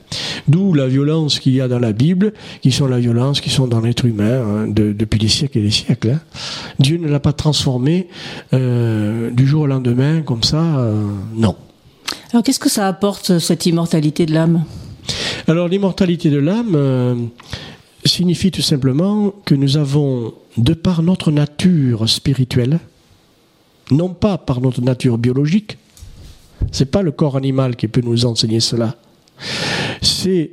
D'où 0.47 0.73
la 0.73 0.87
violence 0.87 1.39
qu'il 1.39 1.53
y 1.53 1.59
a 1.59 1.67
dans 1.67 1.79
la 1.79 1.91
Bible, 1.91 2.31
qui 2.61 2.71
sont 2.71 2.87
la 2.87 2.99
violence 2.99 3.41
qui 3.41 3.49
sont 3.49 3.67
dans 3.67 3.81
l'être 3.81 4.05
humain 4.05 4.41
hein, 4.41 4.67
depuis 4.67 5.19
des 5.19 5.27
siècles 5.27 5.57
et 5.57 5.63
des 5.63 5.71
siècles. 5.71 6.11
Hein. 6.11 6.21
Dieu 6.79 6.97
ne 6.97 7.09
l'a 7.09 7.19
pas 7.19 7.33
transformé 7.33 8.07
euh, 8.53 9.29
du 9.31 9.45
jour 9.45 9.63
au 9.63 9.67
lendemain 9.67 10.21
comme 10.21 10.43
ça, 10.43 10.79
euh, 10.79 11.05
non. 11.35 11.55
Alors 12.31 12.43
qu'est-ce 12.43 12.59
que 12.59 12.69
ça 12.69 12.87
apporte 12.87 13.39
cette 13.39 13.65
immortalité 13.65 14.25
de 14.25 14.33
l'âme? 14.33 14.63
Alors 15.47 15.67
l'immortalité 15.67 16.29
de 16.29 16.37
l'âme 16.37 16.75
euh, 16.75 17.15
signifie 18.05 18.51
tout 18.51 18.61
simplement 18.61 19.33
que 19.43 19.53
nous 19.53 19.75
avons, 19.75 20.33
de 20.55 20.73
par 20.73 21.03
notre 21.03 21.29
nature 21.31 22.07
spirituelle, 22.07 22.79
non 23.91 24.09
pas 24.09 24.37
par 24.37 24.61
notre 24.61 24.81
nature 24.81 25.17
biologique, 25.17 25.77
c'est 26.71 26.89
pas 26.89 27.01
le 27.01 27.11
corps 27.11 27.37
animal 27.37 27.75
qui 27.75 27.87
peut 27.87 28.01
nous 28.01 28.25
enseigner 28.25 28.59
cela. 28.59 28.95
C'est 30.01 30.51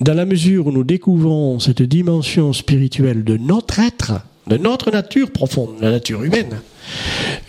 dans 0.00 0.14
la 0.14 0.26
mesure 0.26 0.66
où 0.66 0.72
nous 0.72 0.84
découvrons 0.84 1.58
cette 1.58 1.82
dimension 1.82 2.52
spirituelle 2.52 3.24
de 3.24 3.36
notre 3.36 3.80
être, 3.80 4.12
de 4.46 4.56
notre 4.56 4.90
nature 4.90 5.30
profonde, 5.30 5.76
la 5.80 5.90
nature 5.90 6.22
humaine, 6.22 6.60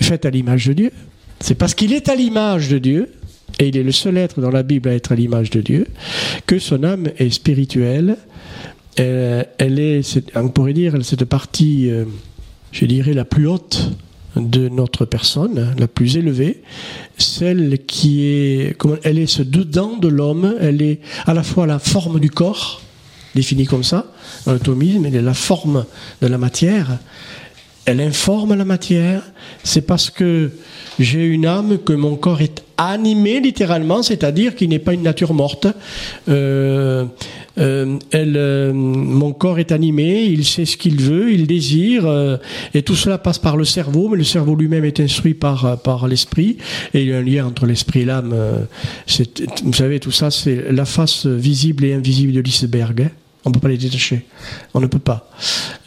faite 0.01 0.25
à 0.25 0.29
l'image 0.29 0.67
de 0.67 0.73
Dieu. 0.73 0.91
C'est 1.39 1.55
parce 1.55 1.75
qu'il 1.75 1.93
est 1.93 2.09
à 2.09 2.15
l'image 2.15 2.69
de 2.69 2.77
Dieu, 2.77 3.11
et 3.59 3.67
il 3.67 3.77
est 3.77 3.83
le 3.83 3.91
seul 3.91 4.17
être 4.17 4.41
dans 4.41 4.49
la 4.49 4.63
Bible 4.63 4.89
à 4.89 4.93
être 4.93 5.11
à 5.11 5.15
l'image 5.15 5.49
de 5.49 5.61
Dieu, 5.61 5.87
que 6.45 6.59
son 6.59 6.83
âme 6.83 7.09
est 7.17 7.29
spirituelle. 7.29 8.17
Euh, 8.99 9.43
elle 9.57 9.79
est, 9.79 10.19
on 10.35 10.49
pourrait 10.49 10.73
dire, 10.73 10.93
cette 11.03 11.25
partie, 11.25 11.89
euh, 11.91 12.05
je 12.71 12.85
dirais, 12.85 13.13
la 13.13 13.25
plus 13.25 13.47
haute 13.47 13.91
de 14.37 14.69
notre 14.69 15.05
personne, 15.05 15.75
la 15.77 15.87
plus 15.87 16.17
élevée, 16.17 16.61
celle 17.17 17.79
qui 17.85 18.23
est, 18.25 18.77
elle 19.03 19.19
est 19.19 19.27
ce 19.27 19.41
dedans 19.41 19.97
de 19.97 20.07
l'homme, 20.07 20.55
elle 20.59 20.81
est 20.81 20.99
à 21.25 21.33
la 21.33 21.43
fois 21.43 21.67
la 21.67 21.79
forme 21.79 22.19
du 22.19 22.29
corps, 22.29 22.81
définie 23.35 23.65
comme 23.65 23.83
ça, 23.83 24.05
dans 24.45 24.53
l'atomisme, 24.53 25.05
elle 25.05 25.15
est 25.15 25.21
la 25.21 25.33
forme 25.33 25.85
de 26.21 26.27
la 26.27 26.37
matière, 26.37 26.97
elle 27.87 28.01
informe 28.01 28.53
la 28.53 28.65
matière, 28.65 29.23
c'est 29.63 29.81
parce 29.81 30.09
que 30.09 30.51
j'ai 30.99 31.25
une 31.25 31.45
âme 31.45 31.77
que 31.77 31.93
mon 31.93 32.17
corps 32.17 32.41
est 32.41 32.61
animé 32.77 33.39
littéralement, 33.39 34.03
c'est-à-dire 34.03 34.55
qu'il 34.55 34.69
n'est 34.69 34.77
pas 34.77 34.93
une 34.93 35.03
nature 35.03 35.33
morte. 35.33 35.67
Euh, 36.27 37.05
euh, 37.57 37.97
elle, 38.11 38.35
euh, 38.35 38.73
mon 38.73 39.31
corps 39.31 39.57
est 39.59 39.71
animé, 39.71 40.25
il 40.25 40.43
sait 40.43 40.65
ce 40.65 40.75
qu'il 40.75 41.01
veut, 41.01 41.31
il 41.31 41.47
désire, 41.47 42.05
et 42.73 42.81
tout 42.81 42.95
cela 42.95 43.17
passe 43.17 43.39
par 43.39 43.55
le 43.55 43.63
cerveau, 43.63 44.09
mais 44.09 44.17
le 44.17 44.25
cerveau 44.25 44.55
lui-même 44.55 44.83
est 44.83 44.99
instruit 44.99 45.33
par, 45.33 45.79
par 45.79 46.09
l'esprit, 46.09 46.57
et 46.93 47.03
il 47.03 47.07
y 47.07 47.13
a 47.13 47.17
un 47.19 47.23
lien 47.23 47.45
entre 47.45 47.65
l'esprit 47.65 48.01
et 48.01 48.05
l'âme. 48.05 48.35
vous 49.63 49.73
savez, 49.73 50.01
tout 50.01 50.11
ça, 50.11 50.29
c'est 50.29 50.73
la 50.73 50.83
face 50.83 51.25
visible 51.25 51.85
et 51.85 51.93
invisible 51.93 52.33
de 52.33 52.41
l'iceberg. 52.41 53.11
On 53.45 53.49
ne 53.49 53.53
peut 53.53 53.59
pas 53.59 53.69
les 53.69 53.77
détacher. 53.77 54.25
On 54.73 54.79
ne 54.79 54.87
peut 54.87 54.99
pas. 54.99 55.29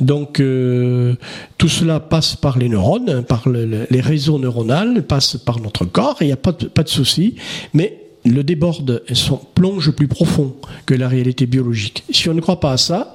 Donc 0.00 0.40
euh, 0.40 1.14
tout 1.58 1.68
cela 1.68 2.00
passe 2.00 2.36
par 2.36 2.58
les 2.58 2.68
neurones, 2.68 3.22
par 3.22 3.48
les 3.48 4.00
réseaux 4.00 4.38
neuronaux, 4.38 5.02
passe 5.02 5.36
par 5.36 5.60
notre 5.60 5.84
corps, 5.84 6.16
il 6.20 6.28
n'y 6.28 6.32
a 6.32 6.36
pas 6.36 6.52
de, 6.52 6.66
pas 6.66 6.82
de 6.82 6.88
souci. 6.88 7.36
Mais 7.74 8.00
le 8.24 8.42
déborde 8.42 9.02
son 9.12 9.36
plonge 9.36 9.90
plus 9.92 10.08
profond 10.08 10.56
que 10.86 10.94
la 10.94 11.08
réalité 11.08 11.46
biologique. 11.46 12.04
Si 12.10 12.28
on 12.28 12.34
ne 12.34 12.40
croit 12.40 12.60
pas 12.60 12.72
à 12.72 12.76
ça, 12.76 13.14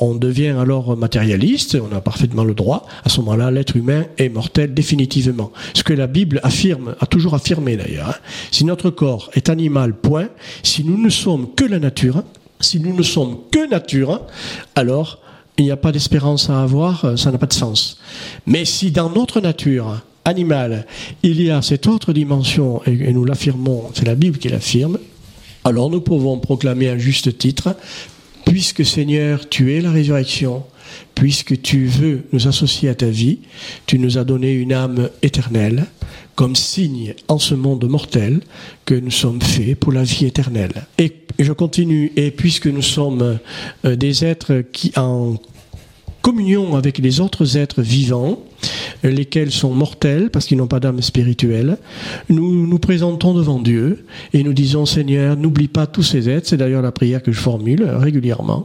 on 0.00 0.14
devient 0.14 0.54
alors 0.58 0.96
matérialiste, 0.96 1.76
on 1.76 1.94
a 1.94 2.00
parfaitement 2.00 2.44
le 2.44 2.54
droit. 2.54 2.86
À 3.04 3.08
ce 3.08 3.20
moment-là, 3.20 3.50
l'être 3.50 3.76
humain 3.76 4.06
est 4.16 4.28
mortel 4.28 4.72
définitivement. 4.72 5.52
Ce 5.74 5.82
que 5.82 5.92
la 5.92 6.06
Bible 6.06 6.40
affirme, 6.42 6.94
a 7.00 7.06
toujours 7.06 7.34
affirmé 7.34 7.76
d'ailleurs. 7.76 8.10
Hein. 8.10 8.14
Si 8.50 8.64
notre 8.64 8.90
corps 8.90 9.30
est 9.34 9.48
animal, 9.48 9.94
point, 9.94 10.28
si 10.62 10.84
nous 10.84 11.02
ne 11.02 11.10
sommes 11.10 11.52
que 11.54 11.64
la 11.64 11.78
nature, 11.78 12.22
si 12.60 12.80
nous 12.80 12.94
ne 12.94 13.02
sommes 13.02 13.38
que 13.50 13.68
nature, 13.68 14.22
alors 14.74 15.20
il 15.56 15.64
n'y 15.64 15.70
a 15.70 15.76
pas 15.76 15.92
d'espérance 15.92 16.50
à 16.50 16.62
avoir, 16.62 17.04
euh, 17.04 17.16
ça 17.16 17.32
n'a 17.32 17.38
pas 17.38 17.46
de 17.46 17.52
sens. 17.52 17.98
Mais 18.46 18.64
si 18.64 18.90
dans 18.90 19.10
notre 19.10 19.40
nature 19.40 20.00
animale, 20.24 20.86
il 21.22 21.42
y 21.42 21.50
a 21.50 21.62
cette 21.62 21.86
autre 21.86 22.12
dimension, 22.12 22.82
et 22.86 23.12
nous 23.12 23.24
l'affirmons, 23.24 23.90
c'est 23.94 24.06
la 24.06 24.14
Bible 24.14 24.38
qui 24.38 24.48
l'affirme, 24.48 24.98
alors 25.64 25.90
nous 25.90 26.00
pouvons 26.00 26.38
proclamer 26.38 26.88
à 26.88 26.98
juste 26.98 27.38
titre, 27.38 27.74
puisque 28.44 28.84
Seigneur, 28.84 29.48
tu 29.48 29.74
es 29.74 29.80
la 29.80 29.90
résurrection, 29.90 30.64
puisque 31.14 31.60
tu 31.60 31.86
veux 31.86 32.24
nous 32.32 32.46
associer 32.46 32.88
à 32.88 32.94
ta 32.94 33.08
vie, 33.08 33.40
tu 33.86 33.98
nous 33.98 34.18
as 34.18 34.24
donné 34.24 34.52
une 34.52 34.72
âme 34.72 35.10
éternelle, 35.22 35.86
comme 36.34 36.54
signe 36.54 37.14
en 37.26 37.38
ce 37.38 37.54
monde 37.54 37.84
mortel 37.88 38.40
que 38.84 38.94
nous 38.94 39.10
sommes 39.10 39.42
faits 39.42 39.78
pour 39.78 39.92
la 39.92 40.04
vie 40.04 40.24
éternelle. 40.24 40.86
Je 41.38 41.52
continue, 41.52 42.12
et 42.16 42.30
puisque 42.30 42.66
nous 42.66 42.82
sommes 42.82 43.38
euh, 43.84 43.96
des 43.96 44.24
êtres 44.24 44.62
qui 44.72 44.92
en 44.96 45.36
communion 46.20 46.76
avec 46.76 46.98
les 46.98 47.20
autres 47.20 47.56
êtres 47.56 47.80
vivants, 47.80 48.42
lesquels 49.04 49.52
sont 49.52 49.72
mortels 49.72 50.30
parce 50.30 50.46
qu'ils 50.46 50.58
n'ont 50.58 50.66
pas 50.66 50.80
d'âme 50.80 51.00
spirituelle, 51.00 51.78
nous 52.28 52.66
nous 52.66 52.78
présentons 52.78 53.34
devant 53.34 53.60
Dieu 53.60 54.04
et 54.32 54.42
nous 54.42 54.52
disons 54.52 54.84
Seigneur, 54.84 55.36
n'oublie 55.36 55.68
pas 55.68 55.86
tous 55.86 56.02
ces 56.02 56.28
êtres, 56.28 56.48
c'est 56.48 56.56
d'ailleurs 56.56 56.82
la 56.82 56.92
prière 56.92 57.22
que 57.22 57.32
je 57.32 57.38
formule 57.38 57.84
régulièrement, 57.84 58.64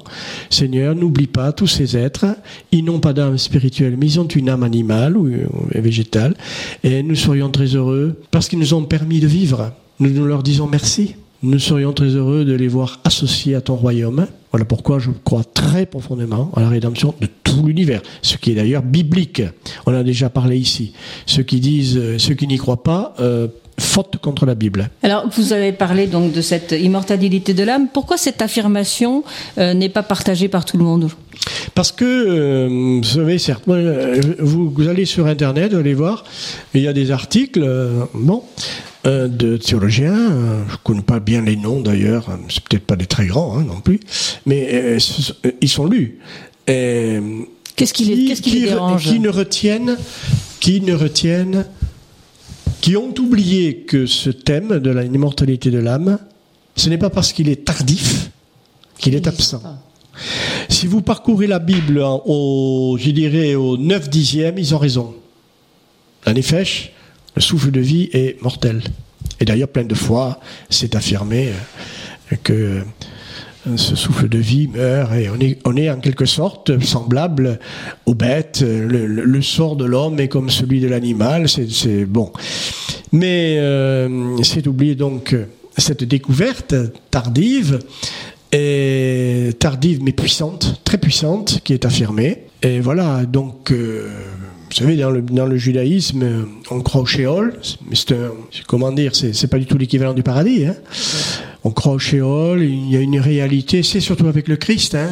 Seigneur, 0.49 0.95
n'oublie 0.95 1.27
pas 1.27 1.51
tous 1.51 1.67
ces 1.67 1.95
êtres, 1.95 2.25
ils 2.71 2.83
n'ont 2.83 2.99
pas 2.99 3.13
d'âme 3.13 3.37
spirituelle, 3.37 3.95
mais 3.97 4.07
ils 4.07 4.19
ont 4.19 4.27
une 4.27 4.49
âme 4.49 4.63
animale 4.63 5.15
ou 5.15 5.29
végétale, 5.75 6.35
et 6.83 7.03
nous 7.03 7.15
serions 7.15 7.49
très 7.49 7.75
heureux 7.75 8.19
parce 8.31 8.49
qu'ils 8.49 8.59
nous 8.59 8.73
ont 8.73 8.83
permis 8.83 9.19
de 9.19 9.27
vivre. 9.27 9.71
Nous 9.99 10.09
nous 10.09 10.25
leur 10.25 10.41
disons 10.41 10.67
merci. 10.67 11.15
Nous 11.45 11.59
serions 11.59 11.91
très 11.91 12.07
heureux 12.07 12.45
de 12.45 12.53
les 12.53 12.69
voir 12.69 13.01
associés 13.03 13.53
à 13.53 13.59
ton 13.59 13.75
royaume. 13.75 14.27
Voilà 14.51 14.63
pourquoi 14.63 14.99
je 14.99 15.11
crois 15.25 15.43
très 15.43 15.85
profondément 15.85 16.49
à 16.55 16.61
la 16.61 16.69
rédemption 16.69 17.13
de 17.19 17.27
tout 17.43 17.65
l'univers, 17.65 18.01
ce 18.21 18.37
qui 18.37 18.51
est 18.51 18.55
d'ailleurs 18.55 18.81
biblique. 18.81 19.41
On 19.85 19.93
a 19.93 20.03
déjà 20.03 20.29
parlé 20.29 20.57
ici. 20.57 20.93
Ceux 21.25 21.43
qui 21.43 21.59
disent, 21.59 21.97
euh, 21.97 22.17
ceux 22.17 22.33
qui 22.35 22.47
n'y 22.47 22.55
croient 22.55 22.81
pas, 22.81 23.13
euh, 23.19 23.49
faute 23.77 24.19
contre 24.21 24.45
la 24.45 24.55
Bible. 24.55 24.89
Alors, 25.01 25.27
vous 25.35 25.51
avez 25.51 25.73
parlé 25.73 26.07
donc 26.07 26.31
de 26.31 26.39
cette 26.39 26.71
immortalité 26.71 27.53
de 27.53 27.63
l'âme. 27.63 27.89
Pourquoi 27.91 28.15
cette 28.15 28.41
affirmation 28.41 29.25
euh, 29.57 29.73
n'est 29.73 29.89
pas 29.89 30.03
partagée 30.03 30.47
par 30.47 30.63
tout 30.63 30.77
le 30.77 30.85
monde? 30.85 31.09
Parce 31.75 31.91
que, 31.91 32.69
vous 32.69 33.03
savez, 33.03 33.37
certes, 33.37 33.63
vous, 34.39 34.69
vous, 34.69 34.87
allez 34.87 35.03
sur 35.03 35.27
Internet, 35.27 35.73
vous 35.73 35.79
allez 35.79 35.93
voir, 35.93 36.23
il 36.73 36.83
y 36.83 36.87
a 36.87 36.93
des 36.93 37.11
articles, 37.11 37.67
bon, 38.13 38.43
de 39.03 39.57
théologiens, 39.57 40.13
euh, 40.13 40.63
je 40.67 40.71
ne 40.73 40.77
connais 40.83 41.01
pas 41.01 41.19
bien 41.19 41.41
les 41.41 41.57
noms 41.57 41.81
d'ailleurs, 41.81 42.27
c'est 42.49 42.63
peut-être 42.63 42.85
pas 42.85 42.95
des 42.95 43.05
très 43.05 43.25
grands 43.25 43.57
hein, 43.57 43.63
non 43.63 43.81
plus, 43.81 43.99
mais 44.45 44.69
euh, 44.71 44.99
euh, 45.45 45.51
ils 45.59 45.69
sont 45.69 45.87
lus. 45.87 46.19
Qu'est-ce 46.65 47.93
qui, 47.93 48.05
les, 48.05 48.35
qui, 48.35 48.61
dérange 48.61 49.03
Qui 49.03 49.19
ne 49.19 49.29
retiennent, 49.29 49.97
qui 50.61 50.79
ne 50.79 50.93
retiennent, 50.93 51.65
qui 52.79 52.95
ont 52.95 53.13
oublié 53.19 53.77
que 53.79 54.05
ce 54.05 54.29
thème 54.29 54.79
de 54.79 54.91
l'immortalité 54.91 55.69
de 55.69 55.79
l'âme, 55.79 56.17
ce 56.75 56.89
n'est 56.89 56.97
pas 56.97 57.09
parce 57.09 57.33
qu'il 57.33 57.49
est 57.49 57.65
tardif 57.65 58.29
qu'il 58.97 59.15
est 59.15 59.27
absent. 59.27 59.61
Si 60.69 60.87
vous 60.87 61.01
parcourez 61.01 61.47
la 61.47 61.59
Bible 61.59 62.01
au, 62.01 62.97
je 62.97 63.09
dirais, 63.09 63.55
au 63.55 63.77
9 63.77 64.09
dixième, 64.09 64.57
ils 64.57 64.73
ont 64.73 64.77
raison. 64.77 65.13
La 66.25 66.33
Nefesh, 66.33 66.92
le 67.35 67.41
souffle 67.41 67.71
de 67.71 67.79
vie 67.79 68.09
est 68.13 68.41
mortel. 68.41 68.81
Et 69.39 69.45
d'ailleurs, 69.45 69.69
plein 69.69 69.83
de 69.83 69.95
fois, 69.95 70.39
c'est 70.69 70.95
affirmé 70.95 71.49
euh, 72.31 72.35
que 72.43 72.53
euh, 72.53 73.77
ce 73.77 73.95
souffle 73.95 74.27
de 74.27 74.37
vie 74.37 74.67
meurt 74.67 75.13
et 75.13 75.29
on 75.65 75.75
est, 75.75 75.89
en 75.89 75.99
quelque 75.99 76.25
sorte 76.25 76.79
semblable 76.81 77.59
aux 78.05 78.13
bêtes. 78.13 78.61
Le, 78.61 79.41
sort 79.41 79.75
de 79.75 79.85
l'homme 79.85 80.19
est 80.19 80.27
comme 80.27 80.49
celui 80.49 80.81
de 80.81 80.87
l'animal. 80.87 81.47
C'est 81.47 82.05
bon. 82.05 82.31
Mais 83.11 83.57
euh, 83.59 84.41
c'est 84.43 84.67
oublier 84.67 84.95
donc 84.95 85.35
cette 85.77 86.03
découverte 86.03 86.75
tardive 87.09 87.79
et 88.51 89.51
tardive 89.59 90.03
mais 90.03 90.11
puissante, 90.11 90.81
très 90.83 90.97
puissante, 90.97 91.61
qui 91.63 91.73
est 91.73 91.85
affirmée. 91.85 92.43
Et 92.61 92.81
voilà, 92.81 93.25
donc 93.25 93.73
vous 94.73 94.79
savez, 94.79 94.97
dans 94.97 95.11
le, 95.11 95.21
dans 95.21 95.45
le 95.45 95.55
judaïsme, 95.55 96.47
on 96.71 96.81
croit 96.81 97.01
au 97.01 97.05
Sheol, 97.05 97.53
mais 97.87 97.95
c'est 97.95 98.15
comment 98.67 98.91
dire, 98.91 99.15
c'est 99.15 99.47
pas 99.47 99.59
du 99.59 99.67
tout 99.67 99.77
l'équivalent 99.77 100.13
du 100.13 100.23
paradis. 100.23 100.65
Hein. 100.65 100.75
On 101.65 101.71
croit 101.71 101.93
au 101.93 101.99
Sheol, 101.99 102.61
il 102.61 102.91
y 102.91 102.97
a 102.97 102.99
une 102.99 103.19
réalité, 103.19 103.83
c'est 103.83 104.01
surtout 104.01 104.27
avec 104.27 104.47
le 104.49 104.57
Christ. 104.57 104.95
Hein. 104.95 105.07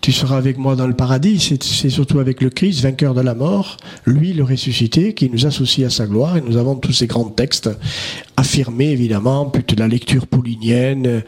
Tu 0.00 0.10
seras 0.10 0.38
avec 0.38 0.56
moi 0.56 0.74
dans 0.74 0.86
le 0.86 0.94
paradis, 0.94 1.58
c'est 1.60 1.90
surtout 1.90 2.18
avec 2.18 2.40
le 2.40 2.50
Christ, 2.50 2.80
vainqueur 2.80 3.14
de 3.14 3.20
la 3.20 3.34
mort, 3.34 3.76
lui 4.06 4.32
le 4.32 4.42
ressuscité, 4.42 5.12
qui 5.12 5.28
nous 5.28 5.46
associe 5.46 5.86
à 5.86 5.90
sa 5.90 6.06
gloire. 6.06 6.38
Et 6.38 6.40
nous 6.40 6.56
avons 6.56 6.76
tous 6.76 6.92
ces 6.92 7.06
grands 7.06 7.24
textes 7.24 7.70
affirmés, 8.36 8.90
évidemment, 8.90 9.46
puis 9.46 9.62
la 9.76 9.88
lecture 9.88 10.26
paulinienne, 10.26 11.22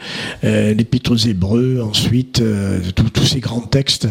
euh, 0.44 0.74
l'épître 0.74 1.12
aux 1.12 1.16
Hébreux, 1.16 1.80
ensuite, 1.82 2.40
euh, 2.40 2.80
tous 2.94 3.24
ces 3.24 3.40
grands 3.40 3.60
textes 3.60 4.08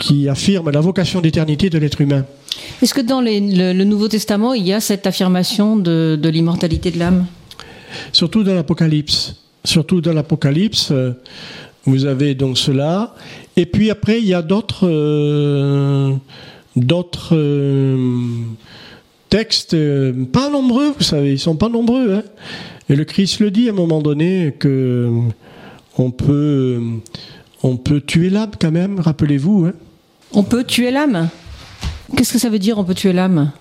qui 0.00 0.28
affirment 0.28 0.70
la 0.70 0.80
vocation 0.80 1.20
d'éternité 1.20 1.70
de 1.70 1.78
l'être 1.78 2.00
humain. 2.00 2.24
Est-ce 2.82 2.94
que 2.94 3.00
dans 3.00 3.20
le, 3.20 3.84
Nouveau 3.84 4.08
Testament, 4.08 4.54
il 4.54 4.66
y 4.66 4.72
a 4.72 4.80
cette 4.80 5.06
affirmation 5.06 5.76
de, 5.76 6.18
l'immortalité 6.22 6.90
de 6.90 6.98
l'âme? 6.98 7.26
Surtout 8.12 8.42
dans 8.42 8.54
l'Apocalypse. 8.54 9.36
Surtout 9.64 10.00
dans 10.00 10.12
l'Apocalypse, 10.12 10.90
euh, 10.90 11.12
vous 11.84 12.06
avez 12.06 12.34
donc 12.34 12.56
cela. 12.56 13.14
Et 13.56 13.66
puis 13.66 13.90
après, 13.90 14.20
il 14.20 14.26
y 14.26 14.34
a 14.34 14.42
d'autres 14.42 14.86
euh, 14.86 16.14
euh, 17.32 17.96
textes, 19.28 19.76
pas 20.32 20.50
nombreux, 20.50 20.92
vous 20.96 21.04
savez, 21.04 21.32
ils 21.32 21.38
sont 21.38 21.56
pas 21.56 21.68
nombreux. 21.68 22.14
Hein. 22.14 22.22
Et 22.88 22.96
le 22.96 23.04
Christ 23.04 23.40
le 23.40 23.50
dit 23.50 23.68
à 23.68 23.72
un 23.72 23.74
moment 23.74 24.00
donné 24.00 24.54
que 24.58 25.10
on 25.98 26.10
peut 26.10 26.80
on 27.62 27.76
peut 27.76 28.00
tuer 28.00 28.30
l'âme 28.30 28.52
quand 28.58 28.72
même, 28.72 28.98
rappelez-vous. 28.98 29.66
Hein. 29.66 29.74
On 30.32 30.42
peut 30.42 30.64
tuer 30.64 30.90
l'âme? 30.90 31.28
Qu'est-ce 32.16 32.32
que 32.32 32.38
ça 32.38 32.48
veut 32.48 32.58
dire 32.58 32.78
on 32.78 32.84
peut 32.84 32.94
tuer 32.94 33.12
l'âme? 33.12 33.52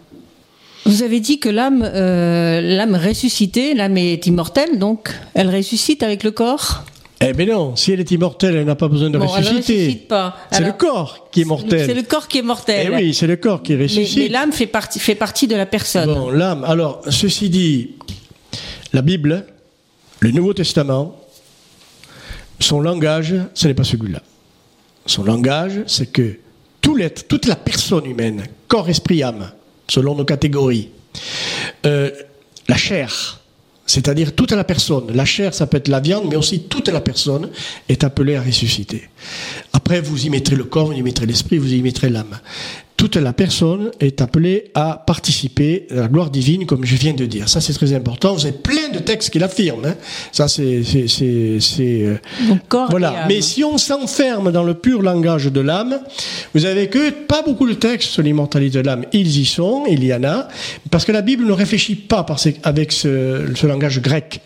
Vous 0.86 1.04
avez 1.04 1.20
dit 1.20 1.40
que 1.40 1.50
l'âme, 1.50 1.84
euh, 1.84 2.62
l'âme 2.62 2.96
ressuscitée, 2.96 3.74
l'âme 3.74 3.98
est 3.98 4.26
immortelle, 4.28 4.80
donc 4.80 5.10
elle 5.34 5.54
ressuscite 5.54 6.04
avec 6.04 6.24
le 6.24 6.32
corps 6.32 6.84
Eh 7.22 7.34
bien 7.34 7.48
non, 7.48 7.76
si 7.76 7.92
elle 7.92 8.00
est 8.00 8.10
immortelle, 8.12 8.56
elle 8.56 8.66
n'a 8.66 8.76
pas 8.76 8.88
besoin 8.88 9.10
de 9.10 9.18
Bon, 9.18 9.26
elle 9.26 9.44
ressusciter. 9.44 9.74
ressuscite 9.74 10.08
pas. 10.08 10.38
C'est 10.52 10.64
le 10.64 10.72
corps 10.72 11.28
qui 11.32 11.42
est 11.42 11.46
mortel. 11.46 11.86
C'est 11.86 11.94
le 11.94 12.04
corps 12.04 12.28
qui 12.28 12.38
est 12.40 12.44
mortel. 12.44 12.90
Eh 12.92 12.96
oui, 12.96 13.14
c'est 13.14 13.28
le 13.28 13.36
corps 13.36 13.62
qui 13.62 13.76
mais, 13.76 13.84
ressuscite. 13.84 14.18
mais 14.18 14.28
l'âme 14.30 14.52
fait 14.52 14.68
partie, 14.68 15.00
fait 15.00 15.16
partie 15.16 15.48
de 15.48 15.56
la 15.56 15.66
personne. 15.66 16.06
Bon, 16.08 16.30
l'âme. 16.30 16.64
Alors, 16.64 17.02
ceci 17.10 17.50
dit, 17.50 17.92
la 18.94 19.02
Bible, 19.02 19.46
le 20.22 20.32
Nouveau 20.32 20.54
Testament, 20.54 21.16
son 22.60 22.80
langage, 22.82 23.36
ce 23.54 23.68
n'est 23.68 23.74
pas 23.74 23.84
celui-là. 23.84 24.22
Son 25.06 25.24
langage, 25.24 25.82
c'est 25.88 26.12
que 26.12 26.38
tout 26.82 26.96
l'être, 26.96 27.28
toute 27.28 27.46
la 27.46 27.56
personne 27.56 28.06
humaine, 28.06 28.44
corps, 28.68 28.90
esprit, 28.90 29.24
âme, 29.24 29.52
selon 29.90 30.16
nos 30.16 30.26
catégories, 30.26 30.90
euh, 31.86 32.12
la 32.68 32.78
chair, 32.78 33.42
c'est-à-dire 33.86 34.36
toute 34.36 34.52
la 34.52 34.64
personne, 34.64 35.12
la 35.14 35.26
chair, 35.26 35.54
ça 35.54 35.66
peut 35.66 35.78
être 35.78 35.88
la 35.88 36.00
viande, 36.00 36.26
mais 36.30 36.36
aussi 36.36 36.64
toute 36.64 36.90
la 36.90 37.02
personne 37.02 37.50
est 37.90 38.04
appelée 38.04 38.36
à 38.36 38.42
ressusciter. 38.42 39.10
Après, 39.74 40.00
vous 40.00 40.28
y 40.28 40.30
mettrez 40.30 40.56
le 40.56 40.66
corps, 40.66 40.88
vous 40.88 40.94
y 40.94 41.02
mettrez 41.02 41.26
l'esprit, 41.26 41.58
vous 41.58 41.74
y 41.74 41.82
mettrez 41.82 42.10
l'âme. 42.10 42.40
Toute 43.00 43.16
la 43.16 43.32
personne 43.32 43.92
est 44.02 44.20
appelée 44.20 44.72
à 44.76 45.02
participer 45.08 45.88
à 45.90 45.96
la 45.96 46.08
gloire 46.10 46.30
divine, 46.30 46.66
comme 46.66 46.84
je 46.84 46.98
viens 46.98 47.14
de 47.14 47.26
dire. 47.26 47.48
Ça, 47.48 47.62
c'est 47.62 47.72
très 47.72 47.94
important. 47.94 48.34
Vous 48.34 48.46
avez 48.46 48.58
plein 48.58 48.90
de 48.94 49.00
textes 49.00 49.30
qui 49.30 49.40
l'affirment. 49.40 49.86
hein. 49.86 49.96
Ça, 50.34 50.50
c'est, 50.50 50.84
c'est, 50.84 51.08
c'est, 51.08 51.60
c'est, 51.62 52.02
euh, 52.04 52.18
voilà. 52.90 53.24
Mais 53.30 53.40
si 53.40 53.64
on 53.64 53.78
s'enferme 53.78 54.52
dans 54.52 54.64
le 54.64 54.74
pur 54.74 55.02
langage 55.02 55.46
de 55.46 55.62
l'âme, 55.62 55.98
vous 56.54 56.66
avez 56.66 56.90
que 56.90 57.12
pas 57.12 57.42
beaucoup 57.42 57.70
de 57.70 57.74
textes 57.74 58.10
sur 58.10 58.22
l'immortalité 58.22 58.80
de 58.80 58.86
l'âme. 58.86 59.06
Ils 59.14 59.40
y 59.40 59.46
sont, 59.46 59.86
il 59.90 60.04
y 60.04 60.14
en 60.14 60.26
a, 60.26 60.50
parce 60.92 61.06
que 61.06 61.14
la 61.14 61.22
Bible 61.22 61.46
ne 61.46 61.54
réfléchit 61.54 61.96
pas 61.96 62.24
par 62.24 62.38
avec 62.64 62.92
ce, 62.92 63.46
ce 63.56 63.66
langage 63.66 64.02
grec, 64.02 64.42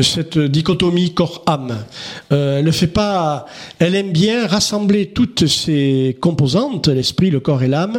cette 0.00 0.38
dichotomie 0.38 1.14
corps-âme. 1.14 1.84
Euh, 2.32 2.58
elle 2.58 2.64
ne 2.64 2.72
fait 2.72 2.88
pas. 2.88 3.46
Elle 3.78 3.94
aime 3.94 4.10
bien 4.10 4.48
rassembler 4.48 5.06
toutes 5.06 5.46
ces 5.46 6.16
composantes, 6.20 6.88
l'esprit, 6.88 7.30
le 7.30 7.38
corps 7.38 7.62
et 7.62 7.68
l'âme, 7.68 7.90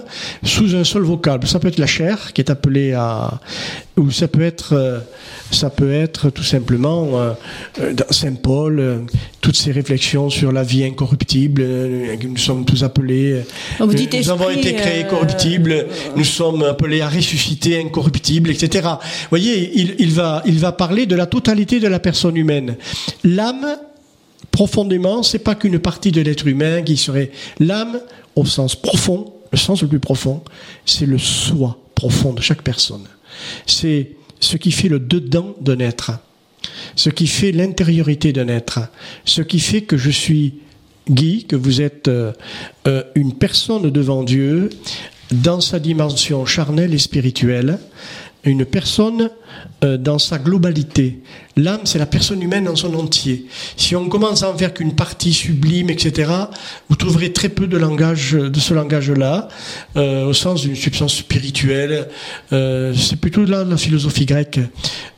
sous 0.44 0.76
un 0.76 0.84
seul 0.84 1.04
vocable. 1.04 1.48
Ça 1.48 1.60
peut 1.60 1.68
être 1.68 1.78
la 1.80 1.88
chair 1.88 2.34
qui 2.34 2.42
est 2.42 2.50
appelée 2.50 2.94
à, 2.94 3.40
ou 3.98 4.12
ça 4.12 4.28
peut 4.28 4.42
être, 4.42 4.74
euh, 4.74 5.00
ça 5.52 5.70
peut 5.70 5.94
être 5.94 6.30
tout 6.30 6.44
simplement 6.44 7.20
euh, 7.20 7.32
euh, 7.80 7.94
dans 7.94 8.06
Saint 8.12 8.34
Paul, 8.36 8.80
euh, 8.80 9.00
toutes 9.42 9.56
ces 9.56 9.72
réflexions 9.72 10.30
sur 10.30 10.52
la 10.52 10.64
vie 10.64 10.84
incorruptible. 10.84 11.62
euh, 11.64 12.16
Nous 12.24 12.38
sommes 12.38 12.66
tous 12.66 12.84
appelés. 12.84 13.42
dites 13.94 14.14
nous 14.14 14.30
avons 14.30 14.50
été 14.50 14.74
créés 14.74 15.06
corruptibles. 15.08 15.88
Nous 16.16 16.24
sommes 16.24 16.64
appelés 16.64 17.02
à 17.02 17.10
ressusciter 17.10 17.80
incorruptibles, 17.80 18.50
etc. 18.52 18.88
Vous 18.92 19.30
voyez, 19.30 19.72
il, 19.80 19.96
il 20.00 20.12
va, 20.12 20.42
il 20.46 20.60
va 20.60 20.72
parler 20.72 21.06
de 21.06 21.16
la 21.16 21.26
totalité 21.26 21.80
de 21.80 21.88
la 21.88 22.00
personne 22.00 22.38
humaine. 22.38 22.76
L'âme 23.24 23.78
profondément, 24.52 25.24
c'est 25.24 25.40
pas 25.40 25.56
qu'une 25.56 25.80
partie 25.80 26.12
de 26.12 26.22
l'être 26.22 26.46
humain 26.48 26.84
qui 26.84 26.96
serait 26.98 27.32
l'âme 27.60 28.00
au 28.36 28.46
sens 28.46 28.76
profond, 28.76 29.33
le 29.54 29.58
sens 29.58 29.84
le 29.84 29.88
plus 29.88 30.00
profond, 30.00 30.44
c'est 30.86 31.06
le 31.06 31.20
soi 31.20 31.78
profond 31.94 32.34
de 32.34 32.42
chaque 32.42 32.64
personne. 32.64 33.08
C'est 33.68 34.12
ce 34.40 34.58
qui 34.58 34.72
fait 34.72 34.90
le 34.90 35.00
dedans 35.00 35.56
d'un 35.62 35.80
être, 35.80 36.12
ce 36.96 37.12
qui 37.12 37.28
fait 37.28 37.52
l'intériorité 37.52 38.34
d'un 38.34 38.48
être, 38.48 38.80
ce 39.26 39.44
qui 39.44 39.60
fait 39.60 39.84
que 39.84 39.96
je 39.96 40.10
suis 40.10 40.56
Guy, 41.08 41.46
que 41.46 41.56
vous 41.56 41.82
êtes 41.82 42.08
euh, 42.08 42.32
euh, 42.88 43.04
une 43.14 43.34
personne 43.34 43.92
devant 43.92 44.24
Dieu 44.24 44.70
dans 45.32 45.62
sa 45.62 45.80
dimension 45.80 46.46
charnelle 46.46 46.94
et 46.94 46.98
spirituelle, 46.98 47.78
une 48.46 48.66
personne 48.66 49.30
euh, 49.84 49.98
dans 49.98 50.20
sa 50.20 50.38
globalité. 50.38 51.20
L'âme, 51.56 51.82
c'est 51.84 52.00
la 52.00 52.08
personne 52.08 52.42
humaine 52.42 52.64
dans 52.66 52.76
son 52.76 52.96
entier. 52.96 53.46
Si 53.78 53.96
on 53.96 54.10
commence 54.10 54.42
à 54.42 54.50
en 54.50 54.58
faire 54.58 54.74
qu'une 54.74 54.96
partie 54.96 55.34
sublime, 55.34 55.92
etc., 55.92 56.32
vous 56.90 56.96
trouverez 56.96 57.32
très 57.32 57.50
peu 57.50 57.68
de 57.68 57.78
langage, 57.78 58.32
de 58.32 58.60
ce 58.60 58.74
langage-là, 58.74 59.50
euh, 59.96 60.26
au 60.26 60.34
sens 60.34 60.62
d'une 60.62 60.76
substance 60.76 61.16
spirituelle. 61.16 62.08
Euh, 62.54 62.94
c'est 62.96 63.18
plutôt 63.18 63.46
là 63.46 63.64
la 63.64 63.78
philosophie 63.78 64.26
grecque. 64.26 64.60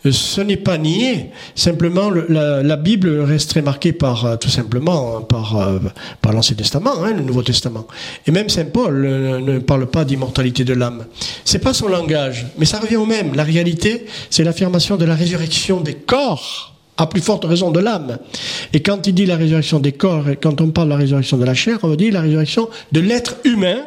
Ce 0.10 0.42
n'est 0.42 0.58
pas 0.58 0.78
nié. 0.78 1.32
Simplement, 1.56 2.10
le- 2.10 2.28
la, 2.30 2.76
Bible 2.76 3.22
reste 3.22 3.52
très 3.52 3.62
marquée 3.62 3.94
par, 3.94 4.38
tout 4.38 4.50
simplement, 4.50 5.26
euh, 5.34 5.80
par 6.22 6.34
l'Ancien 6.34 6.56
Testament, 6.56 7.04
hein, 7.04 7.14
le 7.14 7.24
Nouveau 7.24 7.44
Testament. 7.44 7.88
Et 8.28 8.32
même 8.32 8.50
Saint 8.50 8.66
Paul 8.66 9.02
ne 9.02 9.60
parle 9.60 9.88
pas 9.88 10.04
d'immortalité 10.04 10.66
de 10.66 10.74
l'âme. 10.74 11.06
C'est 11.46 11.60
pas 11.60 11.74
son 11.74 11.88
langage, 11.88 12.46
mais 12.58 12.66
ça 12.66 12.80
revient 12.80 12.98
au 12.98 13.06
même. 13.06 13.36
La 13.36 13.44
réalité, 13.44 14.06
c'est 14.30 14.44
l'affirmation 14.44 14.98
de 14.98 15.06
la 15.06 15.16
résurrection 15.16 15.82
des 15.82 15.96
corps, 15.96 16.74
à 16.98 17.08
plus 17.08 17.22
forte 17.22 17.46
raison 17.46 17.72
de 17.72 17.80
l'âme. 17.80 18.18
Et 18.74 18.82
quand 18.82 19.06
il 19.08 19.14
dit 19.14 19.26
la 19.26 19.36
résurrection 19.36 19.80
des 19.80 19.92
corps, 19.92 20.30
et 20.30 20.36
quand 20.38 20.62
on 20.62 20.70
parle 20.70 20.88
de 20.88 20.94
la 20.94 21.00
résurrection 21.00 21.38
de 21.38 21.46
la 21.46 21.54
chair, 21.54 21.80
on 21.84 21.90
veut 21.90 21.98
dire 21.98 22.14
la 22.14 22.22
résurrection 22.22 22.70
de 22.92 23.00
l'être 23.00 23.36
humain 23.44 23.86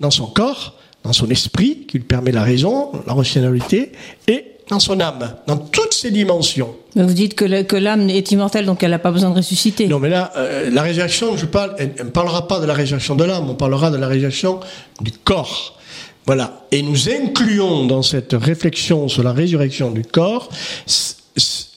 dans 0.00 0.10
son 0.10 0.26
corps, 0.26 0.74
dans 1.04 1.12
son 1.12 1.30
esprit, 1.30 1.86
qui 1.88 1.98
lui 1.98 2.04
permet 2.04 2.32
la 2.32 2.42
raison, 2.42 2.90
la 3.06 3.14
rationalité, 3.14 3.92
et 4.28 4.44
dans 4.68 4.78
son 4.78 5.00
âme, 5.00 5.34
dans 5.46 5.56
toutes 5.56 5.94
ses 5.94 6.10
dimensions. 6.10 6.74
Mais 6.94 7.02
vous 7.02 7.12
dites 7.12 7.34
que 7.34 7.76
l'âme 7.76 8.08
est 8.08 8.30
immortelle, 8.30 8.66
donc 8.66 8.82
elle 8.82 8.90
n'a 8.90 8.98
pas 8.98 9.10
besoin 9.10 9.30
de 9.30 9.36
ressusciter. 9.36 9.88
Non, 9.88 9.98
mais 9.98 10.08
là, 10.08 10.32
euh, 10.36 10.70
la 10.70 10.82
résurrection, 10.82 11.36
je 11.36 11.46
parle, 11.46 11.74
elle 11.78 11.94
ne 11.98 12.10
parlera 12.10 12.46
pas 12.46 12.60
de 12.60 12.66
la 12.66 12.74
résurrection 12.74 13.16
de 13.16 13.24
l'âme, 13.24 13.48
on 13.48 13.54
parlera 13.54 13.90
de 13.90 13.96
la 13.96 14.06
résurrection 14.06 14.60
du 15.00 15.10
corps. 15.12 15.79
Voilà. 16.30 16.64
Et 16.70 16.82
nous 16.82 17.08
incluons 17.08 17.86
dans 17.86 18.02
cette 18.02 18.34
réflexion 18.34 19.08
sur 19.08 19.24
la 19.24 19.32
résurrection 19.32 19.90
du 19.90 20.02
corps, 20.02 20.48